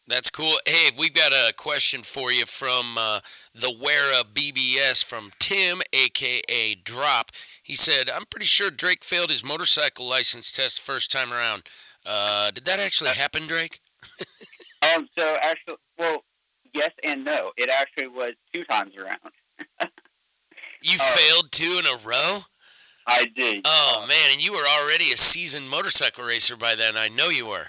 That's 0.07 0.29
cool. 0.29 0.53
Hey, 0.67 0.91
we've 0.99 1.14
got 1.14 1.33
a 1.33 1.55
question 1.55 2.03
for 2.03 2.31
you 2.31 2.45
from 2.45 2.97
uh, 2.99 3.21
the 3.55 3.71
Wera 3.71 4.23
BBS 4.25 5.03
from 5.03 5.31
Tim, 5.38 5.81
aka 5.95 6.75
Drop. 6.75 7.31
He 7.62 7.75
said, 7.75 8.11
"I'm 8.11 8.25
pretty 8.29 8.47
sure 8.47 8.71
Draik 8.71 9.03
failed 9.05 9.31
his 9.31 9.45
motorcycle 9.45 10.07
license 10.07 10.53
test 10.53 10.85
the 10.85 10.93
first 10.93 11.11
time 11.11 11.33
around. 11.33 11.62
Uh, 12.05 12.50
did 12.50 12.64
that 12.64 12.81
actually 12.81 13.11
happen, 13.11 13.43
Draik? 13.43 13.79
Um. 14.95 15.09
So 15.17 15.37
actually, 15.41 15.76
well, 15.99 16.25
yes 16.75 16.91
and 17.05 17.25
no. 17.25 17.53
It 17.57 17.71
actually 17.71 18.09
was 18.09 18.33
two 18.53 18.65
times 18.65 18.93
around. 18.97 19.19
You 20.83 20.97
Uh, 21.01 21.17
failed 21.17 21.51
two 21.51 21.81
in 21.81 21.87
a 21.87 21.97
row? 22.07 22.41
I 23.07 23.25
did. 23.35 23.63
Oh 23.65 24.01
Uh, 24.03 24.07
man, 24.07 24.31
and 24.33 24.45
you 24.45 24.53
were 24.53 24.67
already 24.79 25.13
a 25.13 25.17
seasoned 25.17 25.69
motorcycle 25.71 26.25
racer 26.25 26.57
by 26.57 26.75
then. 26.75 26.95
I 26.97 27.09
know 27.09 27.29
you 27.31 27.47
were. 27.47 27.67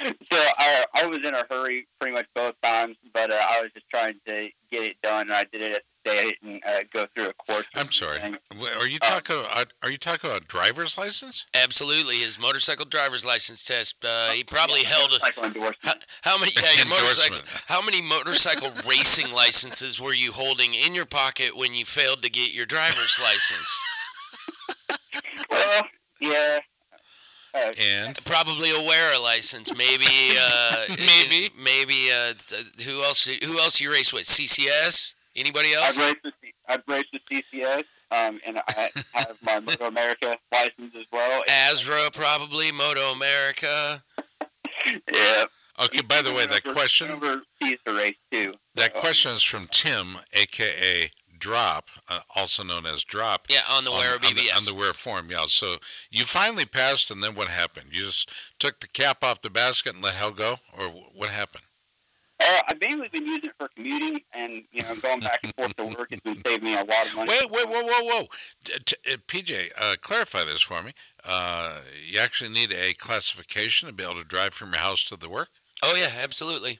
So 0.30 0.38
I 0.58 0.67
I 1.00 1.06
was 1.06 1.18
in 1.18 1.34
a 1.34 1.44
hurry 1.50 1.86
pretty 2.00 2.14
much 2.14 2.26
both 2.34 2.54
times, 2.62 2.96
but 3.14 3.30
uh, 3.30 3.34
I 3.36 3.62
was 3.62 3.70
just 3.72 3.88
trying 3.90 4.14
to 4.26 4.48
get 4.70 4.82
it 4.82 4.96
done, 5.02 5.22
and 5.22 5.32
I 5.32 5.44
did 5.52 5.62
it 5.62 5.72
at 5.76 5.82
the 6.04 6.10
state. 6.10 6.36
I 6.42 6.46
didn't 6.46 6.64
uh, 6.66 6.78
go 6.92 7.06
through 7.14 7.28
a 7.28 7.32
course. 7.34 7.66
I'm 7.74 7.90
sorry. 7.90 8.18
Are 8.20 8.86
you 8.86 8.98
Uh, 9.02 9.08
talking? 9.20 9.36
About, 9.36 9.72
are 9.82 9.90
you 9.90 9.98
talking 9.98 10.28
about 10.30 10.48
driver's 10.48 10.96
license? 10.98 11.46
Absolutely, 11.54 12.16
his 12.16 12.38
motorcycle 12.40 12.84
driver's 12.86 13.24
license 13.24 13.64
test. 13.66 14.04
Uh, 14.04 14.30
he 14.30 14.42
probably 14.44 14.80
Yeah, 14.82 14.88
held 14.88 15.10
a, 15.10 15.12
motorcycle 15.14 15.44
endorsement. 15.44 16.04
how, 16.22 16.32
how 16.32 16.38
many? 16.38 16.52
Yeah, 16.60 16.72
your 16.76 16.86
motorcycle. 16.88 17.36
Endorsement. 17.38 17.64
How 17.68 17.82
many 17.82 18.02
motorcycle 18.02 18.70
racing 18.88 19.32
licenses 19.32 20.00
were 20.00 20.14
you 20.14 20.32
holding 20.32 20.74
in 20.74 20.94
your 20.94 21.06
pocket 21.06 21.56
when 21.56 21.74
you 21.74 21.84
failed 21.84 22.22
to 22.22 22.30
get 22.30 22.52
your 22.54 22.66
driver's 22.66 23.20
license? 23.22 23.84
Well, 25.50 25.82
yeah. 26.20 26.58
Uh, 27.54 27.72
And 27.80 28.24
Probably 28.24 28.70
a 28.70 28.80
WERA 28.88 29.18
license, 29.22 29.74
maybe. 29.76 30.36
Uh, 30.38 30.84
Maybe. 30.98 31.50
maybe. 31.56 32.10
Uh, 32.12 32.34
th- 32.34 32.82
who 32.86 33.02
else? 33.02 33.26
Who 33.26 33.58
else 33.58 33.80
you 33.80 33.90
race 33.90 34.12
with? 34.12 34.24
CCS? 34.24 35.14
Anybody 35.36 35.68
I've 35.76 35.84
else? 35.84 35.98
raced 35.98 36.16
with 36.24 36.34
C- 36.42 36.54
I've 36.68 36.82
raced 36.88 37.06
with 37.12 37.22
CCS, 37.30 37.84
um, 38.10 38.40
and 38.46 38.58
I 38.58 38.88
have 39.14 39.36
my 39.42 39.60
Moto 39.66 39.86
America 39.86 40.36
license 40.52 40.94
as 40.96 41.06
well. 41.12 41.42
ASRA, 41.48 42.12
probably. 42.14 42.70
Moto 42.72 43.12
America. 43.12 44.02
Yeah. 45.12 45.44
okay. 45.84 46.02
By 46.02 46.22
the 46.22 46.32
way, 46.32 46.46
that 46.46 46.64
Over- 46.64 46.74
question 46.74 47.10
overseas 47.10 47.78
to 47.86 47.92
race 47.94 48.16
too. 48.30 48.54
that 48.76 48.94
question 48.94 49.32
is 49.32 49.42
from 49.42 49.66
Tim, 49.72 50.06
aka 50.32 51.10
Drop, 51.38 51.86
uh, 52.08 52.20
also 52.36 52.62
known 52.64 52.86
as 52.86 53.04
Drop. 53.04 53.46
Yeah, 53.48 53.60
on 53.70 53.84
the 53.84 53.90
on, 53.90 53.98
WERA 53.98 54.14
on 54.16 54.34
the, 54.34 54.50
on 54.56 54.64
the 54.64 54.74
wear 54.74 54.92
form, 54.92 55.28
yeah. 55.30 55.44
So 55.46 55.76
you 56.10 56.24
finally 56.24 56.64
passed, 56.64 57.10
and 57.10 57.22
then 57.22 57.34
what 57.34 57.48
happened? 57.48 57.86
You 57.92 58.04
just 58.04 58.58
took 58.58 58.80
the 58.80 58.88
cap 58.88 59.22
off 59.22 59.40
the 59.40 59.50
basket 59.50 59.94
and 59.94 60.02
let 60.02 60.14
hell 60.14 60.32
go, 60.32 60.56
or 60.78 60.86
what 61.14 61.30
happened? 61.30 61.64
Uh, 62.40 62.60
I've 62.68 62.80
mainly 62.80 63.08
been 63.08 63.26
using 63.26 63.50
it 63.50 63.54
for 63.58 63.68
commuting, 63.74 64.20
and 64.32 64.62
you 64.70 64.82
know, 64.82 64.94
going 65.02 65.20
back 65.20 65.40
and 65.42 65.52
forth 65.54 65.74
to 65.76 65.86
work 65.86 66.10
has 66.10 66.20
been 66.20 66.38
saving 66.46 66.64
me 66.64 66.74
a 66.74 66.78
lot 66.78 67.06
of 67.06 67.16
money. 67.16 67.32
Wait, 67.32 67.50
wait, 67.50 67.66
whoa, 67.68 67.82
whoa, 67.82 68.04
whoa! 68.04 68.26
T- 68.64 68.78
t- 68.84 69.12
uh, 69.12 69.16
PJ, 69.26 69.70
uh, 69.80 69.96
clarify 70.00 70.44
this 70.44 70.62
for 70.62 70.80
me. 70.82 70.92
Uh, 71.24 71.80
you 72.08 72.20
actually 72.20 72.50
need 72.50 72.72
a 72.72 72.94
classification 72.94 73.88
to 73.88 73.94
be 73.94 74.04
able 74.04 74.20
to 74.22 74.24
drive 74.24 74.54
from 74.54 74.70
your 74.70 74.78
house 74.78 75.04
to 75.08 75.16
the 75.16 75.28
work. 75.28 75.48
oh 75.82 75.96
yeah, 75.98 76.22
absolutely. 76.22 76.78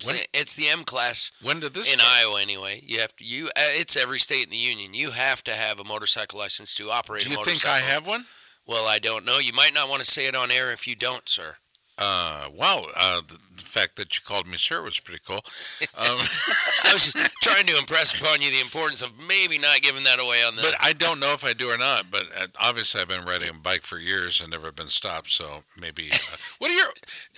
It's, 0.00 0.06
When- 0.06 0.16
the, 0.16 0.22
it's 0.32 0.56
the 0.56 0.68
M 0.68 0.84
class 0.84 1.30
When 1.42 1.60
did 1.60 1.74
this? 1.74 1.92
in 1.92 1.98
start? 1.98 2.10
Iowa 2.24 2.40
anyway. 2.40 2.80
You 2.82 3.00
have 3.00 3.14
to. 3.16 3.24
You. 3.24 3.48
Uh, 3.48 3.50
it's 3.76 3.96
every 3.96 4.18
state 4.18 4.44
in 4.44 4.50
the 4.50 4.56
union. 4.56 4.94
You 4.94 5.10
have 5.10 5.44
to 5.44 5.52
have 5.52 5.78
a 5.78 5.84
motorcycle 5.84 6.38
license 6.38 6.74
to 6.76 6.90
operate 6.90 7.24
Do 7.24 7.30
you 7.30 7.44
think. 7.44 7.66
I 7.66 7.78
have 7.80 8.06
one? 8.06 8.24
Well, 8.66 8.86
I 8.86 8.98
don't 8.98 9.26
know. 9.26 9.38
You 9.38 9.52
might 9.52 9.74
not 9.74 9.90
want 9.90 10.00
to 10.02 10.10
say 10.10 10.26
it 10.26 10.34
on 10.34 10.50
air 10.50 10.72
if 10.72 10.86
you 10.88 10.96
don't, 10.96 11.28
sir. 11.28 11.56
Uh, 12.00 12.46
wow. 12.56 12.84
Uh, 12.96 13.20
the, 13.28 13.38
the 13.56 13.62
fact 13.62 13.96
that 13.96 14.16
you 14.16 14.22
called 14.26 14.46
me 14.46 14.56
sir 14.56 14.82
was 14.82 14.98
pretty 14.98 15.20
cool. 15.26 15.40
Um, 15.98 16.06
I 16.84 16.92
was 16.94 17.12
just 17.12 17.16
trying 17.42 17.66
to 17.66 17.76
impress 17.76 18.18
upon 18.18 18.40
you 18.40 18.50
the 18.50 18.60
importance 18.60 19.02
of 19.02 19.10
maybe 19.28 19.58
not 19.58 19.82
giving 19.82 20.04
that 20.04 20.18
away 20.20 20.42
on 20.46 20.56
the. 20.56 20.62
but 20.62 20.74
I 20.80 20.92
don't 20.92 21.20
know 21.20 21.32
if 21.32 21.44
I 21.44 21.52
do 21.52 21.68
or 21.68 21.76
not. 21.76 22.10
But 22.10 22.22
uh, 22.38 22.46
obviously, 22.60 23.00
I've 23.02 23.08
been 23.08 23.24
riding 23.24 23.50
a 23.50 23.52
bike 23.54 23.82
for 23.82 23.98
years 23.98 24.40
and 24.40 24.50
never 24.50 24.72
been 24.72 24.88
stopped. 24.88 25.30
So 25.30 25.64
maybe. 25.78 26.08
Uh, 26.08 26.36
what 26.58 26.70
are 26.70 26.74
your? 26.74 26.86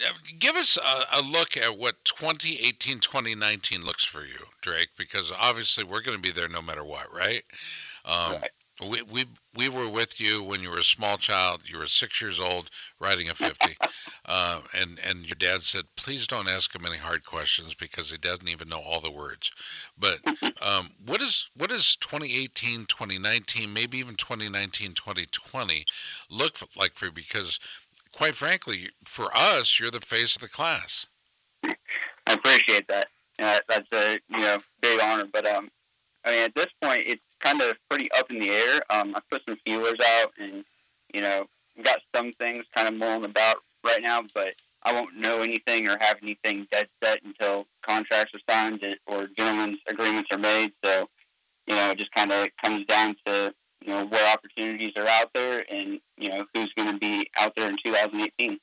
Uh, 0.07 0.13
give 0.39 0.55
us 0.55 0.77
a, 0.79 1.19
a 1.19 1.23
look 1.23 1.57
at 1.57 1.77
what 1.79 2.05
2018, 2.05 3.01
2019 3.01 3.85
looks 3.85 4.05
for 4.05 4.21
you, 4.21 4.47
Draik. 4.63 4.97
Because 4.97 5.33
obviously, 5.41 5.83
we're 5.83 6.03
going 6.03 6.17
to 6.17 6.23
be 6.23 6.33
there 6.33 6.49
no 6.49 6.63
matter 6.63 6.85
what, 6.85 7.07
right? 7.15 7.43
Um, 8.05 8.41
Right. 8.41 8.51
We, 8.89 9.03
we 9.03 9.25
we 9.55 9.69
were 9.69 9.89
with 9.89 10.21
you 10.21 10.43
when 10.43 10.63
you 10.63 10.71
were 10.71 10.79
a 10.79 10.85
small 10.85 11.17
child. 11.17 11.69
You 11.69 11.79
were 11.79 11.87
six 11.87 12.21
years 12.21 12.41
old, 12.41 12.71
riding 13.01 13.29
a 13.29 13.35
fifty, 13.35 13.77
uh, 14.27 14.61
and 14.79 14.99
and 15.07 15.27
your 15.27 15.37
dad 15.39 15.63
said, 15.63 15.85
"Please 15.97 16.27
don't 16.27 16.49
ask 16.49 16.75
him 16.75 16.87
any 16.87 16.99
hard 16.99 17.25
questions 17.25 17.75
because 17.75 18.11
he 18.11 18.19
doesn't 18.19 18.49
even 18.49 18.69
know 18.69 18.81
all 18.81 19.01
the 19.01 19.11
words." 19.11 19.53
But 19.99 20.19
um, 20.67 20.91
what 21.05 21.21
is 21.21 21.51
what 21.57 21.71
is 21.71 21.97
2018, 21.97 22.87
2019, 22.87 23.73
maybe 23.73 23.99
even 23.99 24.17
2019, 24.17 24.95
2020 24.95 25.85
look 26.31 26.53
f- 26.57 26.69
like 26.77 26.95
for 26.95 27.07
you? 27.07 27.13
Because 27.13 27.59
quite 28.13 28.35
frankly, 28.35 28.91
for 29.05 29.27
us, 29.35 29.79
you're 29.81 29.91
the 29.91 30.01
face 30.01 30.37
of 30.37 30.43
the 30.43 30.49
class. 30.49 31.07
I 31.65 32.35
appreciate 32.35 32.89
that. 32.89 33.09
Uh, 33.41 33.59
that's 33.69 33.89
a 33.93 34.19
you 34.29 34.39
know 34.39 34.59
big 34.81 35.01
honor, 35.01 35.25
but 35.33 35.47
um, 35.47 35.69
I 36.25 36.31
mean 36.31 36.43
at 36.45 36.55
this 36.55 36.69
point 36.83 37.03
it's 37.07 37.25
kind 37.43 37.61
of 37.61 37.75
pretty 37.89 38.11
up 38.13 38.31
in 38.31 38.39
the 38.39 38.51
air. 38.51 38.81
Um, 38.91 39.15
I 39.15 39.21
put 39.31 39.43
some 39.47 39.59
feelers 39.67 39.99
out, 40.21 40.33
and 40.39 40.65
you 41.13 41.21
know 41.21 41.47
got 41.83 41.99
some 42.15 42.33
things 42.33 42.65
kind 42.77 42.89
of 42.89 42.99
mulling 42.99 43.25
about 43.25 43.57
right 43.85 44.03
now, 44.03 44.21
but 44.35 44.55
I 44.85 44.93
won't 44.93 45.17
know 45.17 45.41
anything 45.43 45.89
or 45.89 45.97
have 46.01 46.17
anything 46.23 46.67
dead 46.71 46.89
set 47.03 47.21
until 47.25 47.67
contracts 47.83 48.33
are 48.35 48.53
signed 48.53 48.85
or 49.07 49.29
gentlemen's 49.39 49.79
agreements 49.89 50.29
are 50.33 50.39
made. 50.39 50.73
So 50.85 51.09
you 51.67 51.75
know 51.75 51.91
it 51.91 51.99
just 51.99 52.13
kind 52.15 52.33
of 52.33 52.49
comes 52.63 52.85
down 52.87 53.17
to 53.27 53.55
you 53.81 53.89
know 53.89 54.07
what 54.07 54.37
opportunities 54.37 54.93
are 54.97 55.09
out 55.09 55.31
there, 55.35 55.65
and 55.71 56.01
you 56.17 56.29
know 56.29 56.45
who's 56.55 56.73
going 56.75 56.93
to 56.93 56.99
be 56.99 57.29
out 57.39 57.55
there 57.57 57.69
in 57.69 57.77
2018. 57.85 58.59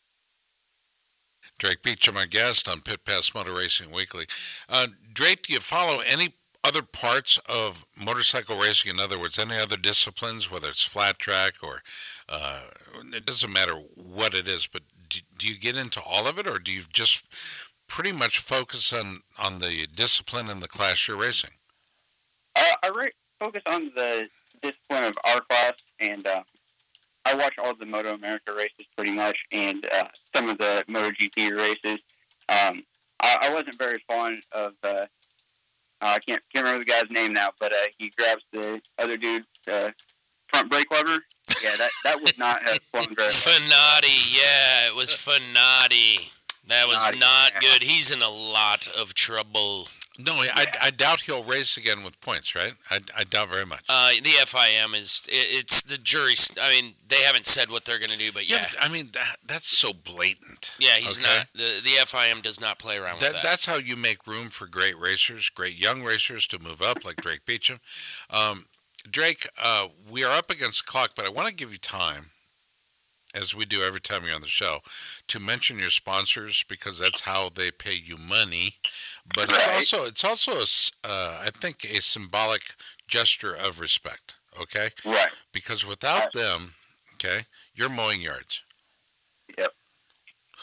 Draik 1.60 1.82
Beauchamp, 1.82 2.18
our 2.18 2.26
guest 2.26 2.70
on 2.70 2.82
Pit 2.82 3.06
Pass 3.06 3.34
Motor 3.34 3.54
Racing 3.54 3.92
Weekly. 3.92 4.26
Uh, 4.70 4.88
Draik, 5.14 5.44
do 5.44 5.54
you 5.54 5.60
follow 5.60 6.00
any 6.10 6.36
other 6.64 6.82
parts 6.82 7.40
of 7.50 7.86
motorcycle 8.04 8.58
racing? 8.58 8.92
In 8.92 9.00
other 9.00 9.20
words, 9.20 9.40
any 9.40 9.58
other 9.58 9.78
disciplines, 9.78 10.52
whether 10.52 10.68
it's 10.68 10.84
flat 10.84 11.20
track 11.20 11.54
or 11.64 11.82
uh, 12.28 12.64
it 13.14 13.26
doesn't 13.26 13.54
matter 13.54 13.74
what 13.96 14.34
it 14.34 14.48
is, 14.48 14.68
but 14.68 14.82
do, 15.10 15.20
do 15.38 15.48
you 15.48 15.60
get 15.60 15.76
into 15.76 16.02
all 16.08 16.28
of 16.28 16.38
it, 16.38 16.48
or 16.48 16.60
do 16.60 16.72
you 16.72 16.82
just 16.94 17.28
pretty 17.88 18.12
much 18.12 18.40
focus 18.40 18.94
on 18.94 19.20
on 19.44 19.60
the 19.60 19.88
discipline 19.96 20.50
and 20.50 20.62
the 20.62 20.68
class 20.68 21.08
you're 21.08 21.18
racing? 21.18 21.52
Uh, 22.56 22.76
I 22.84 22.90
re- 22.90 23.12
focus 23.40 23.64
on 23.68 23.86
the 23.96 24.28
discipline 24.62 25.06
of 25.06 25.18
our 25.26 25.42
class, 25.42 25.74
and 26.00 26.28
uh, 26.28 26.44
I 27.26 27.36
watch 27.36 27.56
all 27.58 27.74
the 27.76 27.86
Moto 27.86 28.14
America 28.14 28.54
races 28.56 28.86
pretty 28.96 29.12
much, 29.12 29.38
and 29.52 29.86
uh, 29.94 30.08
some 30.36 30.50
of 30.50 30.58
the 30.58 30.84
Moto 30.88 31.10
GP 31.10 31.58
races. 31.58 32.00
Um, 32.50 32.84
I, 33.22 33.38
I 33.44 33.54
wasn't 33.54 33.78
very 33.78 34.04
fond 34.08 34.44
of. 34.52 34.74
Uh, 36.02 36.14
I 36.16 36.20
can't 36.20 36.42
can't 36.54 36.66
remember 36.66 36.86
the 36.86 36.92
guy's 36.92 37.10
name 37.10 37.34
now, 37.34 37.50
but 37.60 37.74
uh, 37.74 37.88
he 37.98 38.12
grabs 38.18 38.44
the 38.54 38.82
other 38.98 39.18
dude's 39.18 39.46
uh, 39.70 39.90
front 40.48 40.70
brake 40.70 40.92
lever. 40.92 41.24
Yeah, 41.64 41.76
that 41.78 41.90
that 42.06 42.22
would 42.22 42.38
not 42.40 42.62
have 42.62 42.80
flown 42.82 43.16
very 43.16 43.16
well. 43.18 43.30
Fenati, 43.30 44.36
yeah, 44.36 44.92
it 44.92 44.96
was 44.96 45.10
Fenati. 45.10 46.34
That 46.68 46.88
was 46.88 47.04
not 47.20 47.52
yeah. 47.54 47.60
good. 47.62 47.84
He's 47.84 48.12
in 48.12 48.22
a 48.22 48.30
lot 48.30 48.88
of 48.88 49.14
trouble. 49.14 49.88
No, 50.22 50.34
I, 50.34 50.66
I 50.84 50.90
doubt 50.90 51.22
he'll 51.22 51.44
race 51.44 51.78
again 51.78 52.04
with 52.04 52.20
points, 52.20 52.54
right? 52.54 52.74
I, 52.92 53.00
I 53.18 53.24
doubt 53.24 53.48
very 53.50 53.66
much. 53.66 53.86
Uh, 53.88 54.10
the 54.22 54.32
FIM 54.46 54.94
is 54.94 55.26
it, 55.30 55.60
it's 55.60 55.82
the 55.84 55.98
jury. 55.98 56.34
I 56.62 56.70
mean, 56.70 56.96
they 57.08 57.22
haven't 57.22 57.46
said 57.46 57.70
what 57.70 57.86
they're 57.86 58.00
going 58.00 58.10
to 58.10 58.18
do, 58.18 58.32
but 58.34 58.50
yeah, 58.50 58.66
but, 58.74 58.86
I 58.86 58.92
mean 58.92 59.08
that 59.14 59.38
that's 59.48 59.68
so 59.68 59.94
blatant. 59.94 60.76
yeah, 60.78 60.96
he's 60.98 61.24
Okay. 61.24 61.38
not. 61.38 61.48
The 61.54 61.80
the 61.84 61.96
FIM 62.06 62.42
does 62.44 62.60
not 62.60 62.80
play 62.80 62.98
around 62.98 63.16
with 63.16 63.22
That, 63.28 63.34
that. 63.36 63.44
that's 63.44 63.66
how 63.66 63.78
you 63.78 63.96
make 63.96 64.28
room 64.28 64.50
for 64.50 64.68
great 64.68 64.98
racers, 65.00 65.50
great 65.50 65.80
young 65.80 66.04
racers 66.04 66.46
to 66.48 66.60
move 66.60 66.82
up, 66.82 67.06
like 67.06 67.16
Draik 67.18 67.46
Beauchamp. 67.46 67.82
Um, 68.30 68.66
Draik, 69.10 69.48
uh, 69.62 69.88
we 70.12 70.26
are 70.26 70.38
up 70.38 70.50
against 70.52 70.86
the 70.86 70.92
clock, 70.92 71.12
but 71.16 71.26
I 71.26 71.30
want 71.30 71.48
to 71.48 71.54
give 71.56 71.72
you 71.72 71.78
time, 71.78 72.32
as 73.34 73.56
we 73.56 73.64
do 73.66 73.82
every 73.82 74.02
time 74.02 74.24
you're 74.26 74.36
on 74.36 74.42
the 74.42 74.48
show, 74.48 74.80
to 75.28 75.40
mention 75.40 75.80
your 75.80 75.90
sponsors 75.92 76.66
because 76.68 77.00
that's 77.00 77.22
how 77.22 77.50
they 77.50 77.72
pay 77.72 77.94
you 77.96 78.18
money. 78.18 78.72
But 79.36 79.50
it's 79.50 79.94
also 79.94 80.06
it's 80.06 80.24
also 80.26 80.52
a 80.54 81.08
uh, 81.10 81.40
I 81.46 81.50
think 81.54 81.84
a 81.86 82.02
symbolic 82.02 82.62
gesture 83.08 83.54
of 83.56 83.80
respect. 83.80 84.36
Okay, 84.60 84.90
Right. 85.06 85.30
because 85.54 85.86
without 85.86 86.34
them, 86.34 86.74
okay, 87.16 87.42
you're 87.76 87.90
mowing 87.90 88.22
yards. 88.22 88.64
Yep. 89.58 89.74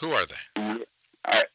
Who 0.01 0.11
are 0.11 0.25
they? 0.25 0.61
All 0.61 0.77
right. 1.25 1.45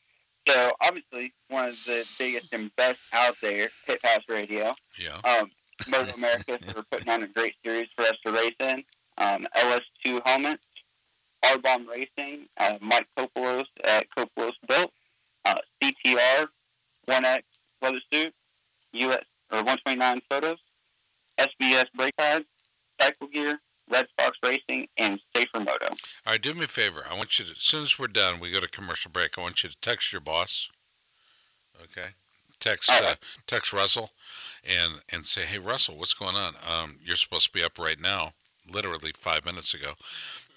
So 0.49 0.73
obviously, 0.81 1.33
one 1.49 1.67
of 1.69 1.85
the 1.85 2.05
biggest 2.19 2.53
and 2.53 2.75
best 2.77 3.01
out 3.15 3.35
there, 3.41 3.69
Pit 3.87 4.01
Pass 4.03 4.21
Radio. 4.29 4.75
Yeah. 4.99 5.19
um, 5.25 5.51
Moto 5.91 6.13
America 6.17 6.59
for 6.59 6.83
putting 6.91 7.09
on 7.11 7.23
a 7.23 7.27
great 7.29 7.55
series 7.65 7.89
for 7.97 8.03
us 8.05 8.15
to 8.27 8.33
race 8.33 8.51
in. 8.61 8.83
Um, 9.19 9.47
LS2 9.57 10.21
helmets, 10.27 10.63
RBoM 11.45 11.87
Racing, 11.89 12.47
uh, 12.59 12.79
Mike 12.81 13.07
Copolos 13.17 13.67
at 13.85 14.07
Copolos 14.17 14.53
Built, 14.67 14.93
uh, 15.45 15.55
CTR, 15.83 16.47
1X 17.09 17.43
leather 17.81 18.01
suit, 18.13 18.35
US 18.93 19.25
or 19.51 19.59
129 19.59 20.21
photos, 20.31 20.59
SBS 21.39 21.85
brake 21.95 22.17
pads, 22.17 22.45
cycle 23.01 23.27
gear, 23.29 23.61
Red 23.91 24.07
Fox 24.19 24.39
Racing, 24.45 24.89
and 24.97 25.21
Safer 25.37 25.59
Moto. 25.61 25.87
All 25.91 26.33
right, 26.33 26.41
do 26.41 26.55
me 26.55 26.65
a 26.65 26.69
favor. 26.69 27.01
I 27.11 27.17
want 27.17 27.39
you 27.39 27.45
to, 27.45 27.51
as 27.53 27.59
soon 27.59 27.83
as 27.83 27.99
we're 27.99 28.07
done, 28.07 28.41
we 28.41 28.53
go 28.53 28.61
to 28.61 28.69
commercial 28.69 29.11
break. 29.11 29.39
I 29.39 29.43
want 29.43 29.63
you 29.63 29.71
to 29.71 29.77
text 29.81 30.13
your 30.13 30.21
boss. 30.21 30.69
Okay, 31.83 32.11
text 32.61 32.91
uh, 32.91 33.15
text 33.47 33.73
Russell, 33.73 34.11
and 34.65 35.01
and 35.13 35.27
say, 35.27 35.43
hey 35.43 35.59
Russell, 35.59 35.97
what's 35.97 36.15
going 36.15 36.37
on? 36.37 36.55
Um, 36.71 36.97
you're 37.03 37.17
supposed 37.17 37.47
to 37.47 37.53
be 37.53 37.65
up 37.65 37.79
right 37.79 38.01
now, 38.01 38.33
literally 38.73 39.11
five 39.17 39.45
minutes 39.45 39.75
ago. 39.75 39.93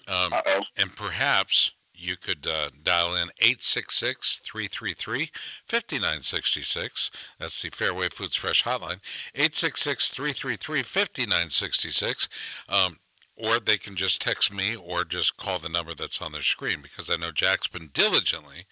Um, 0.08 0.32
Uh-oh. 0.32 0.60
and 0.78 0.94
perhaps 0.94 1.72
you 1.96 2.16
could 2.16 2.46
uh, 2.46 2.70
dial 2.84 3.14
in 3.14 3.28
866 3.40 4.36
333 4.38 5.30
5966. 5.34 7.34
That's 7.38 7.62
the 7.62 7.70
Fairway 7.70 8.08
Foods 8.08 8.36
Fresh 8.36 8.64
Hotline. 8.64 9.00
866 9.34 10.10
333 10.12 10.82
5966. 10.82 12.64
Um, 12.68 12.96
or 13.36 13.58
they 13.60 13.76
can 13.76 13.96
just 13.96 14.20
text 14.22 14.52
me 14.54 14.76
or 14.76 15.04
just 15.04 15.36
call 15.36 15.58
the 15.58 15.68
number 15.68 15.94
that's 15.94 16.22
on 16.22 16.32
their 16.32 16.40
screen 16.42 16.80
because 16.82 17.10
I 17.10 17.16
know 17.16 17.30
Jack's 17.32 17.68
been 17.68 17.88
diligently 17.92 18.64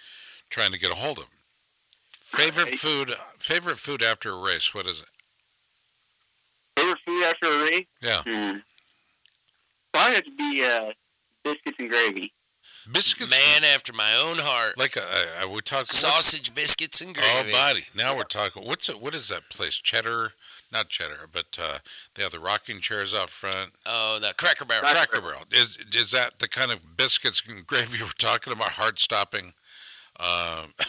trying 0.50 0.72
to 0.72 0.78
get 0.78 0.92
a 0.92 0.96
hold 0.96 1.18
of 1.18 1.24
him. 1.24 1.30
Favorite 2.20 2.68
Right. 2.68 2.78
food 2.78 3.10
favorite 3.38 3.76
food 3.76 4.02
after 4.02 4.30
a 4.30 4.42
race, 4.42 4.74
what 4.74 4.86
is 4.86 5.00
it? 5.00 5.08
Favorite 6.78 6.98
food 7.06 7.24
after 7.24 7.46
a 7.46 7.62
race? 7.64 7.86
Yeah. 8.02 8.22
Hmm. 8.24 8.58
Probably 9.92 10.14
have 10.14 10.24
to 10.24 10.30
be 10.36 10.64
uh, 10.64 10.92
biscuits 11.44 11.76
and 11.78 11.90
gravy. 11.90 12.32
Biscuits 12.92 13.30
Man 13.30 13.64
after 13.64 13.92
my 13.92 14.14
own 14.14 14.38
heart. 14.38 14.76
like 14.78 14.96
uh, 14.96 15.00
uh, 15.44 15.48
we 15.50 15.60
talked 15.60 15.88
Sausage, 15.92 16.54
biscuits, 16.54 17.00
and 17.00 17.14
gravy. 17.14 17.28
Oh, 17.32 17.42
gravy. 17.42 17.52
buddy! 17.52 17.80
Now 17.96 18.16
we're 18.16 18.24
talking. 18.24 18.64
What's 18.66 18.88
it? 18.88 19.00
What 19.00 19.14
is 19.14 19.28
that 19.28 19.48
place? 19.48 19.76
Cheddar, 19.76 20.32
not 20.72 20.88
cheddar, 20.88 21.28
but 21.32 21.58
uh, 21.60 21.78
they 22.14 22.22
have 22.22 22.32
the 22.32 22.38
rocking 22.40 22.80
chairs 22.80 23.14
out 23.14 23.30
front. 23.30 23.72
Oh, 23.86 24.18
the 24.20 24.34
Cracker 24.36 24.64
Barrel. 24.64 24.82
Cracker 24.82 25.06
Cracker 25.08 25.20
Barrel. 25.22 25.44
Is 25.50 25.78
is 25.94 26.10
that 26.10 26.38
the 26.40 26.48
kind 26.48 26.70
of 26.70 26.96
biscuits 26.96 27.42
and 27.48 27.66
gravy 27.66 27.98
we're 28.02 28.08
talking 28.18 28.52
about? 28.52 28.70
Heart 28.72 28.98
stopping. 28.98 29.52
Um, 30.20 30.74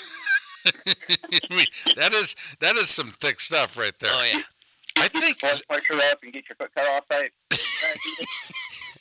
I 0.67 1.47
mean, 1.49 1.65
that 1.95 2.11
is 2.13 2.35
that 2.59 2.75
is 2.75 2.89
some 2.89 3.07
thick 3.07 3.39
stuff 3.39 3.77
right 3.77 3.97
there. 3.99 4.09
Oh 4.13 4.23
yeah, 4.33 4.41
I 4.97 5.07
think 5.07 5.39
Blood 5.39 5.61
pressure 5.69 6.01
up 6.11 6.21
and 6.23 6.33
get 6.33 6.43
your 6.49 6.55
foot 6.57 6.71
cut 6.75 6.87
off 6.89 7.07
type. 7.07 7.31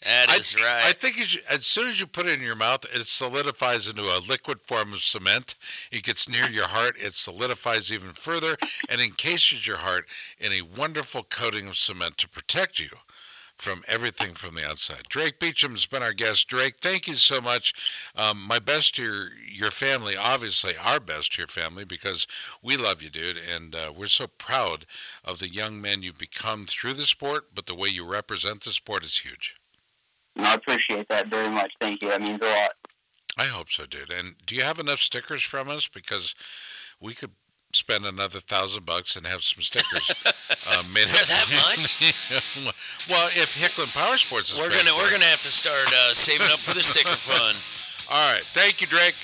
that 0.03 0.27
I, 0.31 0.37
is 0.37 0.57
right. 0.57 0.83
I 0.87 0.93
think 0.93 1.19
you 1.19 1.25
should, 1.25 1.43
as 1.51 1.67
soon 1.67 1.89
as 1.89 2.01
you 2.01 2.07
put 2.07 2.27
it 2.27 2.35
in 2.35 2.45
your 2.45 2.57
mouth, 2.57 2.85
it 2.85 3.05
solidifies 3.05 3.89
into 3.89 4.03
a 4.03 4.23
liquid 4.29 4.61
form 4.61 4.93
of 4.93 5.01
cement. 5.01 5.55
It 5.93 6.03
gets 6.03 6.29
near 6.29 6.49
your 6.49 6.69
heart, 6.69 6.97
it 6.99 7.15
solidifies 7.15 7.93
even 7.93 8.11
further, 8.11 8.57
and 8.89 9.01
encases 9.01 9.67
your 9.67 9.79
heart 9.79 10.07
in 10.39 10.53
a 10.53 10.63
wonderful 10.63 11.23
coating 11.25 11.69
of 11.69 11.77
cement 11.77 12.19
to 12.19 12.29
protect 12.29 12.79
you 12.79 12.89
from 13.57 13.83
everything 13.89 14.35
from 14.35 14.55
the 14.55 14.67
outside. 14.67 15.05
Draik 15.09 15.39
Beauchamp's 15.39 15.87
been 15.87 16.03
our 16.03 16.13
guest. 16.13 16.49
Draik, 16.49 16.77
thank 16.77 17.07
you 17.07 17.15
so 17.15 17.41
much. 17.41 18.11
Um, 18.17 18.45
my 18.47 18.59
best 18.59 18.97
to 18.97 19.03
your, 19.03 19.29
your 19.49 19.71
family, 19.71 20.15
obviously 20.17 20.73
our 20.85 21.01
best 21.01 21.35
to 21.35 21.43
your 21.43 21.49
family, 21.49 21.85
because 21.85 22.27
we 22.63 22.77
love 22.77 23.03
you, 23.03 23.11
dude, 23.11 23.39
and 23.39 23.75
uh, 23.75 23.93
we're 23.97 24.07
so 24.09 24.27
proud 24.27 24.87
of 25.25 25.39
the 25.39 25.49
young 25.49 25.81
man 25.81 26.03
you've 26.03 26.19
become 26.19 26.67
through 26.67 26.95
the 26.95 27.03
sport, 27.03 27.47
but 27.55 27.67
the 27.67 27.75
way 27.75 27.89
you 27.89 28.11
represent 28.11 28.63
the 28.63 28.71
sport 28.71 29.05
is 29.05 29.19
huge. 29.19 29.57
No, 30.37 30.45
I 30.45 30.55
appreciate 30.55 31.09
that 31.09 31.29
very 31.29 31.49
much. 31.51 31.73
Thank 31.81 32.03
you. 32.03 32.09
That 32.09 32.21
means 32.23 32.41
a 32.43 32.47
lot. 32.47 32.71
I 33.39 33.45
hope 33.45 33.69
so, 33.69 33.85
dude. 33.87 34.11
And 34.13 34.35
do 34.47 34.55
you 34.55 34.63
have 34.63 34.79
enough 34.79 34.99
stickers 34.99 35.43
from 35.43 35.69
us? 35.69 35.89
Because 35.89 36.35
we 37.01 37.15
could 37.15 37.31
spend 37.73 38.07
another 38.07 38.39
thousand 38.39 38.87
bucks 38.87 39.17
and 39.17 39.27
have 39.27 39.43
some 39.43 39.61
stickers 39.63 40.07
uh, 40.71 40.83
made 40.95 41.07
They're 41.11 41.23
up. 41.23 41.29
that 41.29 41.49
much? 41.75 42.15
well, 43.11 43.27
if 43.35 43.59
Hicklin 43.59 43.91
Power 43.95 44.17
Sports 44.17 44.53
is 44.53 44.59
we're 44.59 44.71
gonna 44.71 44.95
we're 44.99 45.11
gonna 45.11 45.27
have 45.27 45.43
to 45.43 45.51
start 45.51 45.87
uh, 45.91 46.15
saving 46.15 46.47
up 46.47 46.59
for 46.63 46.75
the 46.75 46.83
sticker 46.83 47.11
fund. 47.15 47.59
All 48.15 48.33
right, 48.33 48.43
thank 48.43 48.81
you, 48.81 48.87
Draik. 48.87 49.15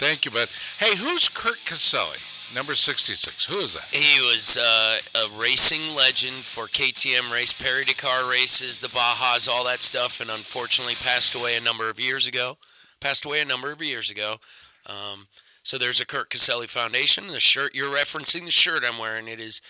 Thank 0.00 0.24
you, 0.24 0.30
bud. 0.30 0.48
Hey, 0.80 0.96
who's 0.96 1.28
Kurt 1.28 1.60
Caselli? 1.66 2.16
Number 2.52 2.74
sixty-six. 2.74 3.46
Who 3.46 3.58
is 3.58 3.74
that? 3.74 3.86
He 3.96 4.20
was 4.20 4.58
uh, 4.58 4.98
a 5.14 5.40
racing 5.40 5.96
legend 5.96 6.34
for 6.42 6.64
KTM 6.66 7.32
race, 7.32 7.52
Paris 7.52 7.86
Dakar 7.86 8.28
races, 8.28 8.80
the 8.80 8.88
Bajas, 8.88 9.48
all 9.48 9.64
that 9.66 9.78
stuff, 9.78 10.20
and 10.20 10.28
unfortunately 10.28 10.94
passed 11.04 11.34
away 11.34 11.56
a 11.56 11.62
number 11.62 11.88
of 11.88 12.00
years 12.00 12.26
ago. 12.26 12.58
Passed 13.00 13.24
away 13.24 13.40
a 13.40 13.44
number 13.44 13.70
of 13.70 13.80
years 13.80 14.10
ago. 14.10 14.36
Um, 14.86 15.28
so 15.62 15.78
there's 15.78 16.00
a 16.00 16.06
Kurt 16.06 16.28
Caselli 16.28 16.66
Foundation. 16.66 17.28
The 17.28 17.38
shirt 17.38 17.74
you're 17.74 17.94
referencing, 17.94 18.44
the 18.46 18.50
shirt 18.50 18.82
I'm 18.84 18.98
wearing, 18.98 19.28
it 19.28 19.38
is. 19.38 19.62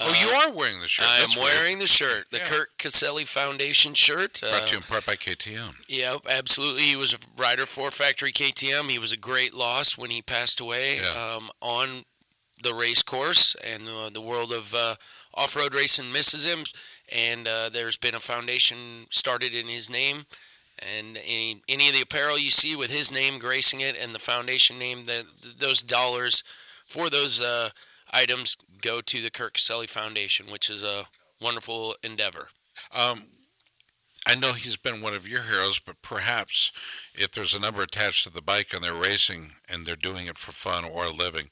Oh, 0.00 0.12
you 0.20 0.28
uh, 0.28 0.50
are 0.50 0.52
wearing 0.56 0.80
the 0.80 0.86
shirt. 0.88 1.06
I 1.08 1.18
am 1.18 1.30
wearing 1.42 1.78
the 1.78 1.86
shirt, 1.86 2.30
the 2.30 2.38
Yeah. 2.38 2.44
Kurt 2.44 2.68
Caselli 2.78 3.24
Foundation 3.24 3.94
shirt. 3.94 4.40
Brought 4.40 4.52
Uh, 4.62 4.66
to 4.66 4.72
you 4.72 4.76
in 4.78 4.82
part 4.82 5.06
by 5.06 5.16
KTM. 5.16 5.74
yeah, 5.88 6.16
absolutely. 6.28 6.82
He 6.82 6.96
was 6.96 7.14
a 7.14 7.18
rider 7.36 7.66
for 7.66 7.90
Factory 7.90 8.32
KTM. 8.32 8.88
He 8.90 8.98
was 8.98 9.12
a 9.12 9.16
great 9.16 9.54
loss 9.54 9.96
when 9.98 10.10
he 10.10 10.22
passed 10.22 10.60
away 10.60 10.96
Yeah. 11.00 11.34
um, 11.36 11.50
on 11.60 12.04
the 12.62 12.74
race 12.74 13.02
course, 13.02 13.54
and 13.56 13.86
uh, 13.88 14.10
the 14.10 14.20
world 14.20 14.50
of 14.52 14.74
uh, 14.74 14.96
off-road 15.34 15.74
racing 15.74 16.10
misses 16.12 16.46
him. 16.46 16.64
And 17.12 17.46
uh, 17.46 17.68
there's 17.68 17.98
been 17.98 18.14
a 18.14 18.20
foundation 18.20 19.06
started 19.10 19.54
in 19.54 19.68
his 19.68 19.88
name, 19.88 20.26
and 20.96 21.16
any 21.18 21.62
any 21.68 21.88
of 21.88 21.94
the 21.94 22.02
apparel 22.02 22.38
you 22.38 22.50
see 22.50 22.74
with 22.74 22.90
his 22.90 23.12
name 23.12 23.38
gracing 23.38 23.80
it 23.80 23.96
and 23.96 24.14
the 24.14 24.18
foundation 24.18 24.78
name, 24.78 25.04
the, 25.04 25.24
those 25.58 25.82
dollars 25.82 26.42
for 26.86 27.08
those 27.10 27.40
uh, 27.40 27.68
items 28.12 28.56
go 28.82 29.00
to 29.00 29.20
the 29.20 29.30
Kurt 29.30 29.54
Caselli 29.54 29.86
Foundation, 29.86 30.46
which 30.46 30.70
is 30.70 30.82
a 30.82 31.04
wonderful 31.40 31.94
endeavor. 32.02 32.48
Um, 32.94 33.24
I 34.26 34.34
know 34.34 34.52
he's 34.52 34.76
been 34.76 35.00
one 35.02 35.14
of 35.14 35.28
your 35.28 35.42
heroes, 35.42 35.78
but 35.78 36.02
perhaps 36.02 36.72
if 37.14 37.30
there's 37.30 37.54
a 37.54 37.60
number 37.60 37.82
attached 37.82 38.24
to 38.24 38.32
the 38.32 38.42
bike 38.42 38.74
and 38.74 38.82
they're 38.82 38.92
racing 38.92 39.52
and 39.68 39.86
they're 39.86 39.94
doing 39.94 40.26
it 40.26 40.36
for 40.36 40.50
fun 40.50 40.84
or 40.84 41.04
a 41.04 41.10
living, 41.10 41.48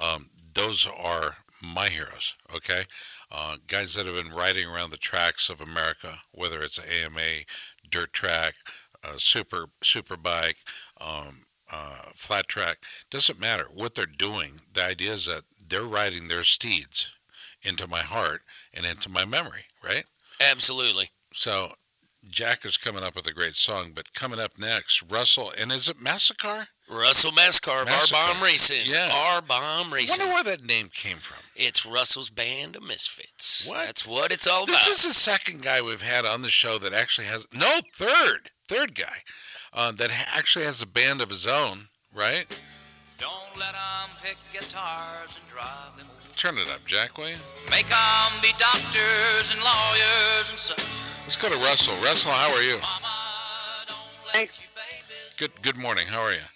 um, 0.00 0.30
those 0.54 0.86
are 0.86 1.36
my 1.62 1.88
heroes. 1.88 2.34
Okay, 2.54 2.84
uh, 3.30 3.56
guys 3.66 3.94
that 3.94 4.06
have 4.06 4.14
been 4.14 4.34
riding 4.34 4.66
around 4.66 4.90
the 4.90 4.96
tracks 4.96 5.50
of 5.50 5.60
America, 5.60 6.18
whether 6.32 6.60
it's 6.62 6.78
AMA, 6.78 7.44
dirt 7.90 8.12
track, 8.12 8.54
uh, 9.02 9.16
super 9.16 9.66
super 9.82 10.16
bike, 10.16 10.56
um, 11.00 11.42
uh, 11.70 12.10
flat 12.14 12.48
track, 12.48 12.78
doesn't 13.10 13.40
matter 13.40 13.64
what 13.72 13.94
they're 13.94 14.06
doing. 14.06 14.60
The 14.72 14.84
idea 14.84 15.12
is 15.12 15.26
that 15.26 15.42
they're 15.68 15.82
riding 15.82 16.28
their 16.28 16.44
steeds 16.44 17.16
into 17.62 17.88
my 17.88 18.00
heart 18.00 18.42
and 18.72 18.84
into 18.84 19.08
my 19.08 19.24
memory, 19.24 19.66
right? 19.82 20.04
Absolutely. 20.50 21.08
So 21.32 21.72
Jack 22.28 22.64
is 22.64 22.76
coming 22.76 23.02
up 23.02 23.16
with 23.16 23.26
a 23.26 23.32
great 23.32 23.54
song, 23.54 23.92
but 23.94 24.14
coming 24.14 24.40
up 24.40 24.52
next, 24.58 25.02
Russell, 25.10 25.52
and 25.58 25.72
is 25.72 25.88
it 25.88 26.00
Massacre? 26.00 26.68
Russell 26.90 27.32
Mascar 27.32 27.82
of. 27.82 27.88
RBoM 27.88 28.42
Racing. 28.42 28.82
Yeah. 28.84 29.08
RBoM 29.08 29.90
Racing. 29.90 30.22
I 30.22 30.26
wonder 30.26 30.48
where 30.48 30.56
that 30.56 30.66
name 30.66 30.88
came 30.92 31.16
from. 31.16 31.42
It's 31.56 31.86
Russell's 31.86 32.30
band 32.30 32.76
of 32.76 32.82
misfits. 32.86 33.70
What? 33.70 33.86
That's 33.86 34.06
what 34.06 34.32
it's 34.32 34.46
all 34.46 34.66
This 34.66 34.74
about. 34.74 34.88
This 34.88 35.04
is 35.04 35.08
the 35.08 35.14
second 35.14 35.62
guy 35.62 35.80
we've 35.80 36.02
had 36.02 36.26
on 36.26 36.42
the 36.42 36.50
show 36.50 36.78
that 36.78 36.92
actually 36.92 37.26
has, 37.28 37.46
no, 37.54 37.80
third, 37.94 38.50
third 38.68 38.94
guy, 38.94 39.22
uh, 39.72 39.92
that 39.92 40.10
actually 40.36 40.66
has 40.66 40.82
a 40.82 40.86
band 40.86 41.22
of 41.22 41.30
his 41.30 41.46
own, 41.46 41.86
right? 42.14 42.62
Don't 43.24 43.58
let 43.58 43.74
'em 43.74 44.10
pick 44.22 44.36
guitars 44.52 45.40
and 45.40 45.48
drive 45.48 45.96
them. 45.96 46.06
Turn 46.36 46.58
it 46.58 46.68
up, 46.68 46.84
Jack, 46.84 47.16
will 47.16 47.30
you? 47.30 47.36
Make 47.70 47.86
'em 47.88 48.32
be 48.42 48.52
doctors 48.58 49.50
and 49.50 49.62
lawyers 49.64 50.50
and 50.50 50.58
such. 50.58 50.84
Let's 51.22 51.36
go 51.36 51.48
to 51.48 51.56
Russell. 51.56 51.96
Russell, 52.02 52.32
how 52.32 52.54
are 52.54 52.60
you? 52.60 52.76
Mama, 52.80 53.86
don't 53.88 53.98
let 54.26 54.34
Thanks. 54.34 54.60
Good, 55.38 55.52
good 55.62 55.78
morning. 55.78 56.06
How 56.08 56.20
are 56.20 56.32
you? 56.32 56.46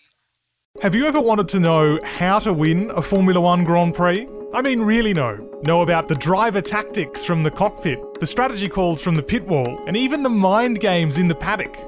Have 0.82 0.94
you 0.94 1.06
ever 1.06 1.20
wanted 1.20 1.48
to 1.48 1.58
know 1.58 1.98
how 2.04 2.38
to 2.40 2.52
win 2.52 2.90
a 2.94 3.00
Formula 3.00 3.40
One 3.40 3.64
Grand 3.64 3.94
Prix? 3.94 4.28
I 4.52 4.60
mean, 4.60 4.82
really 4.82 5.14
know. 5.14 5.38
Know 5.62 5.80
about 5.80 6.08
the 6.08 6.16
driver 6.16 6.60
tactics 6.60 7.24
from 7.24 7.44
the 7.44 7.50
cockpit, 7.50 7.98
the 8.20 8.26
strategy 8.26 8.68
calls 8.68 9.00
from 9.00 9.14
the 9.14 9.22
pit 9.22 9.46
wall, 9.46 9.82
and 9.86 9.96
even 9.96 10.22
the 10.22 10.28
mind 10.28 10.80
games 10.80 11.16
in 11.16 11.28
the 11.28 11.34
paddock. 11.34 11.87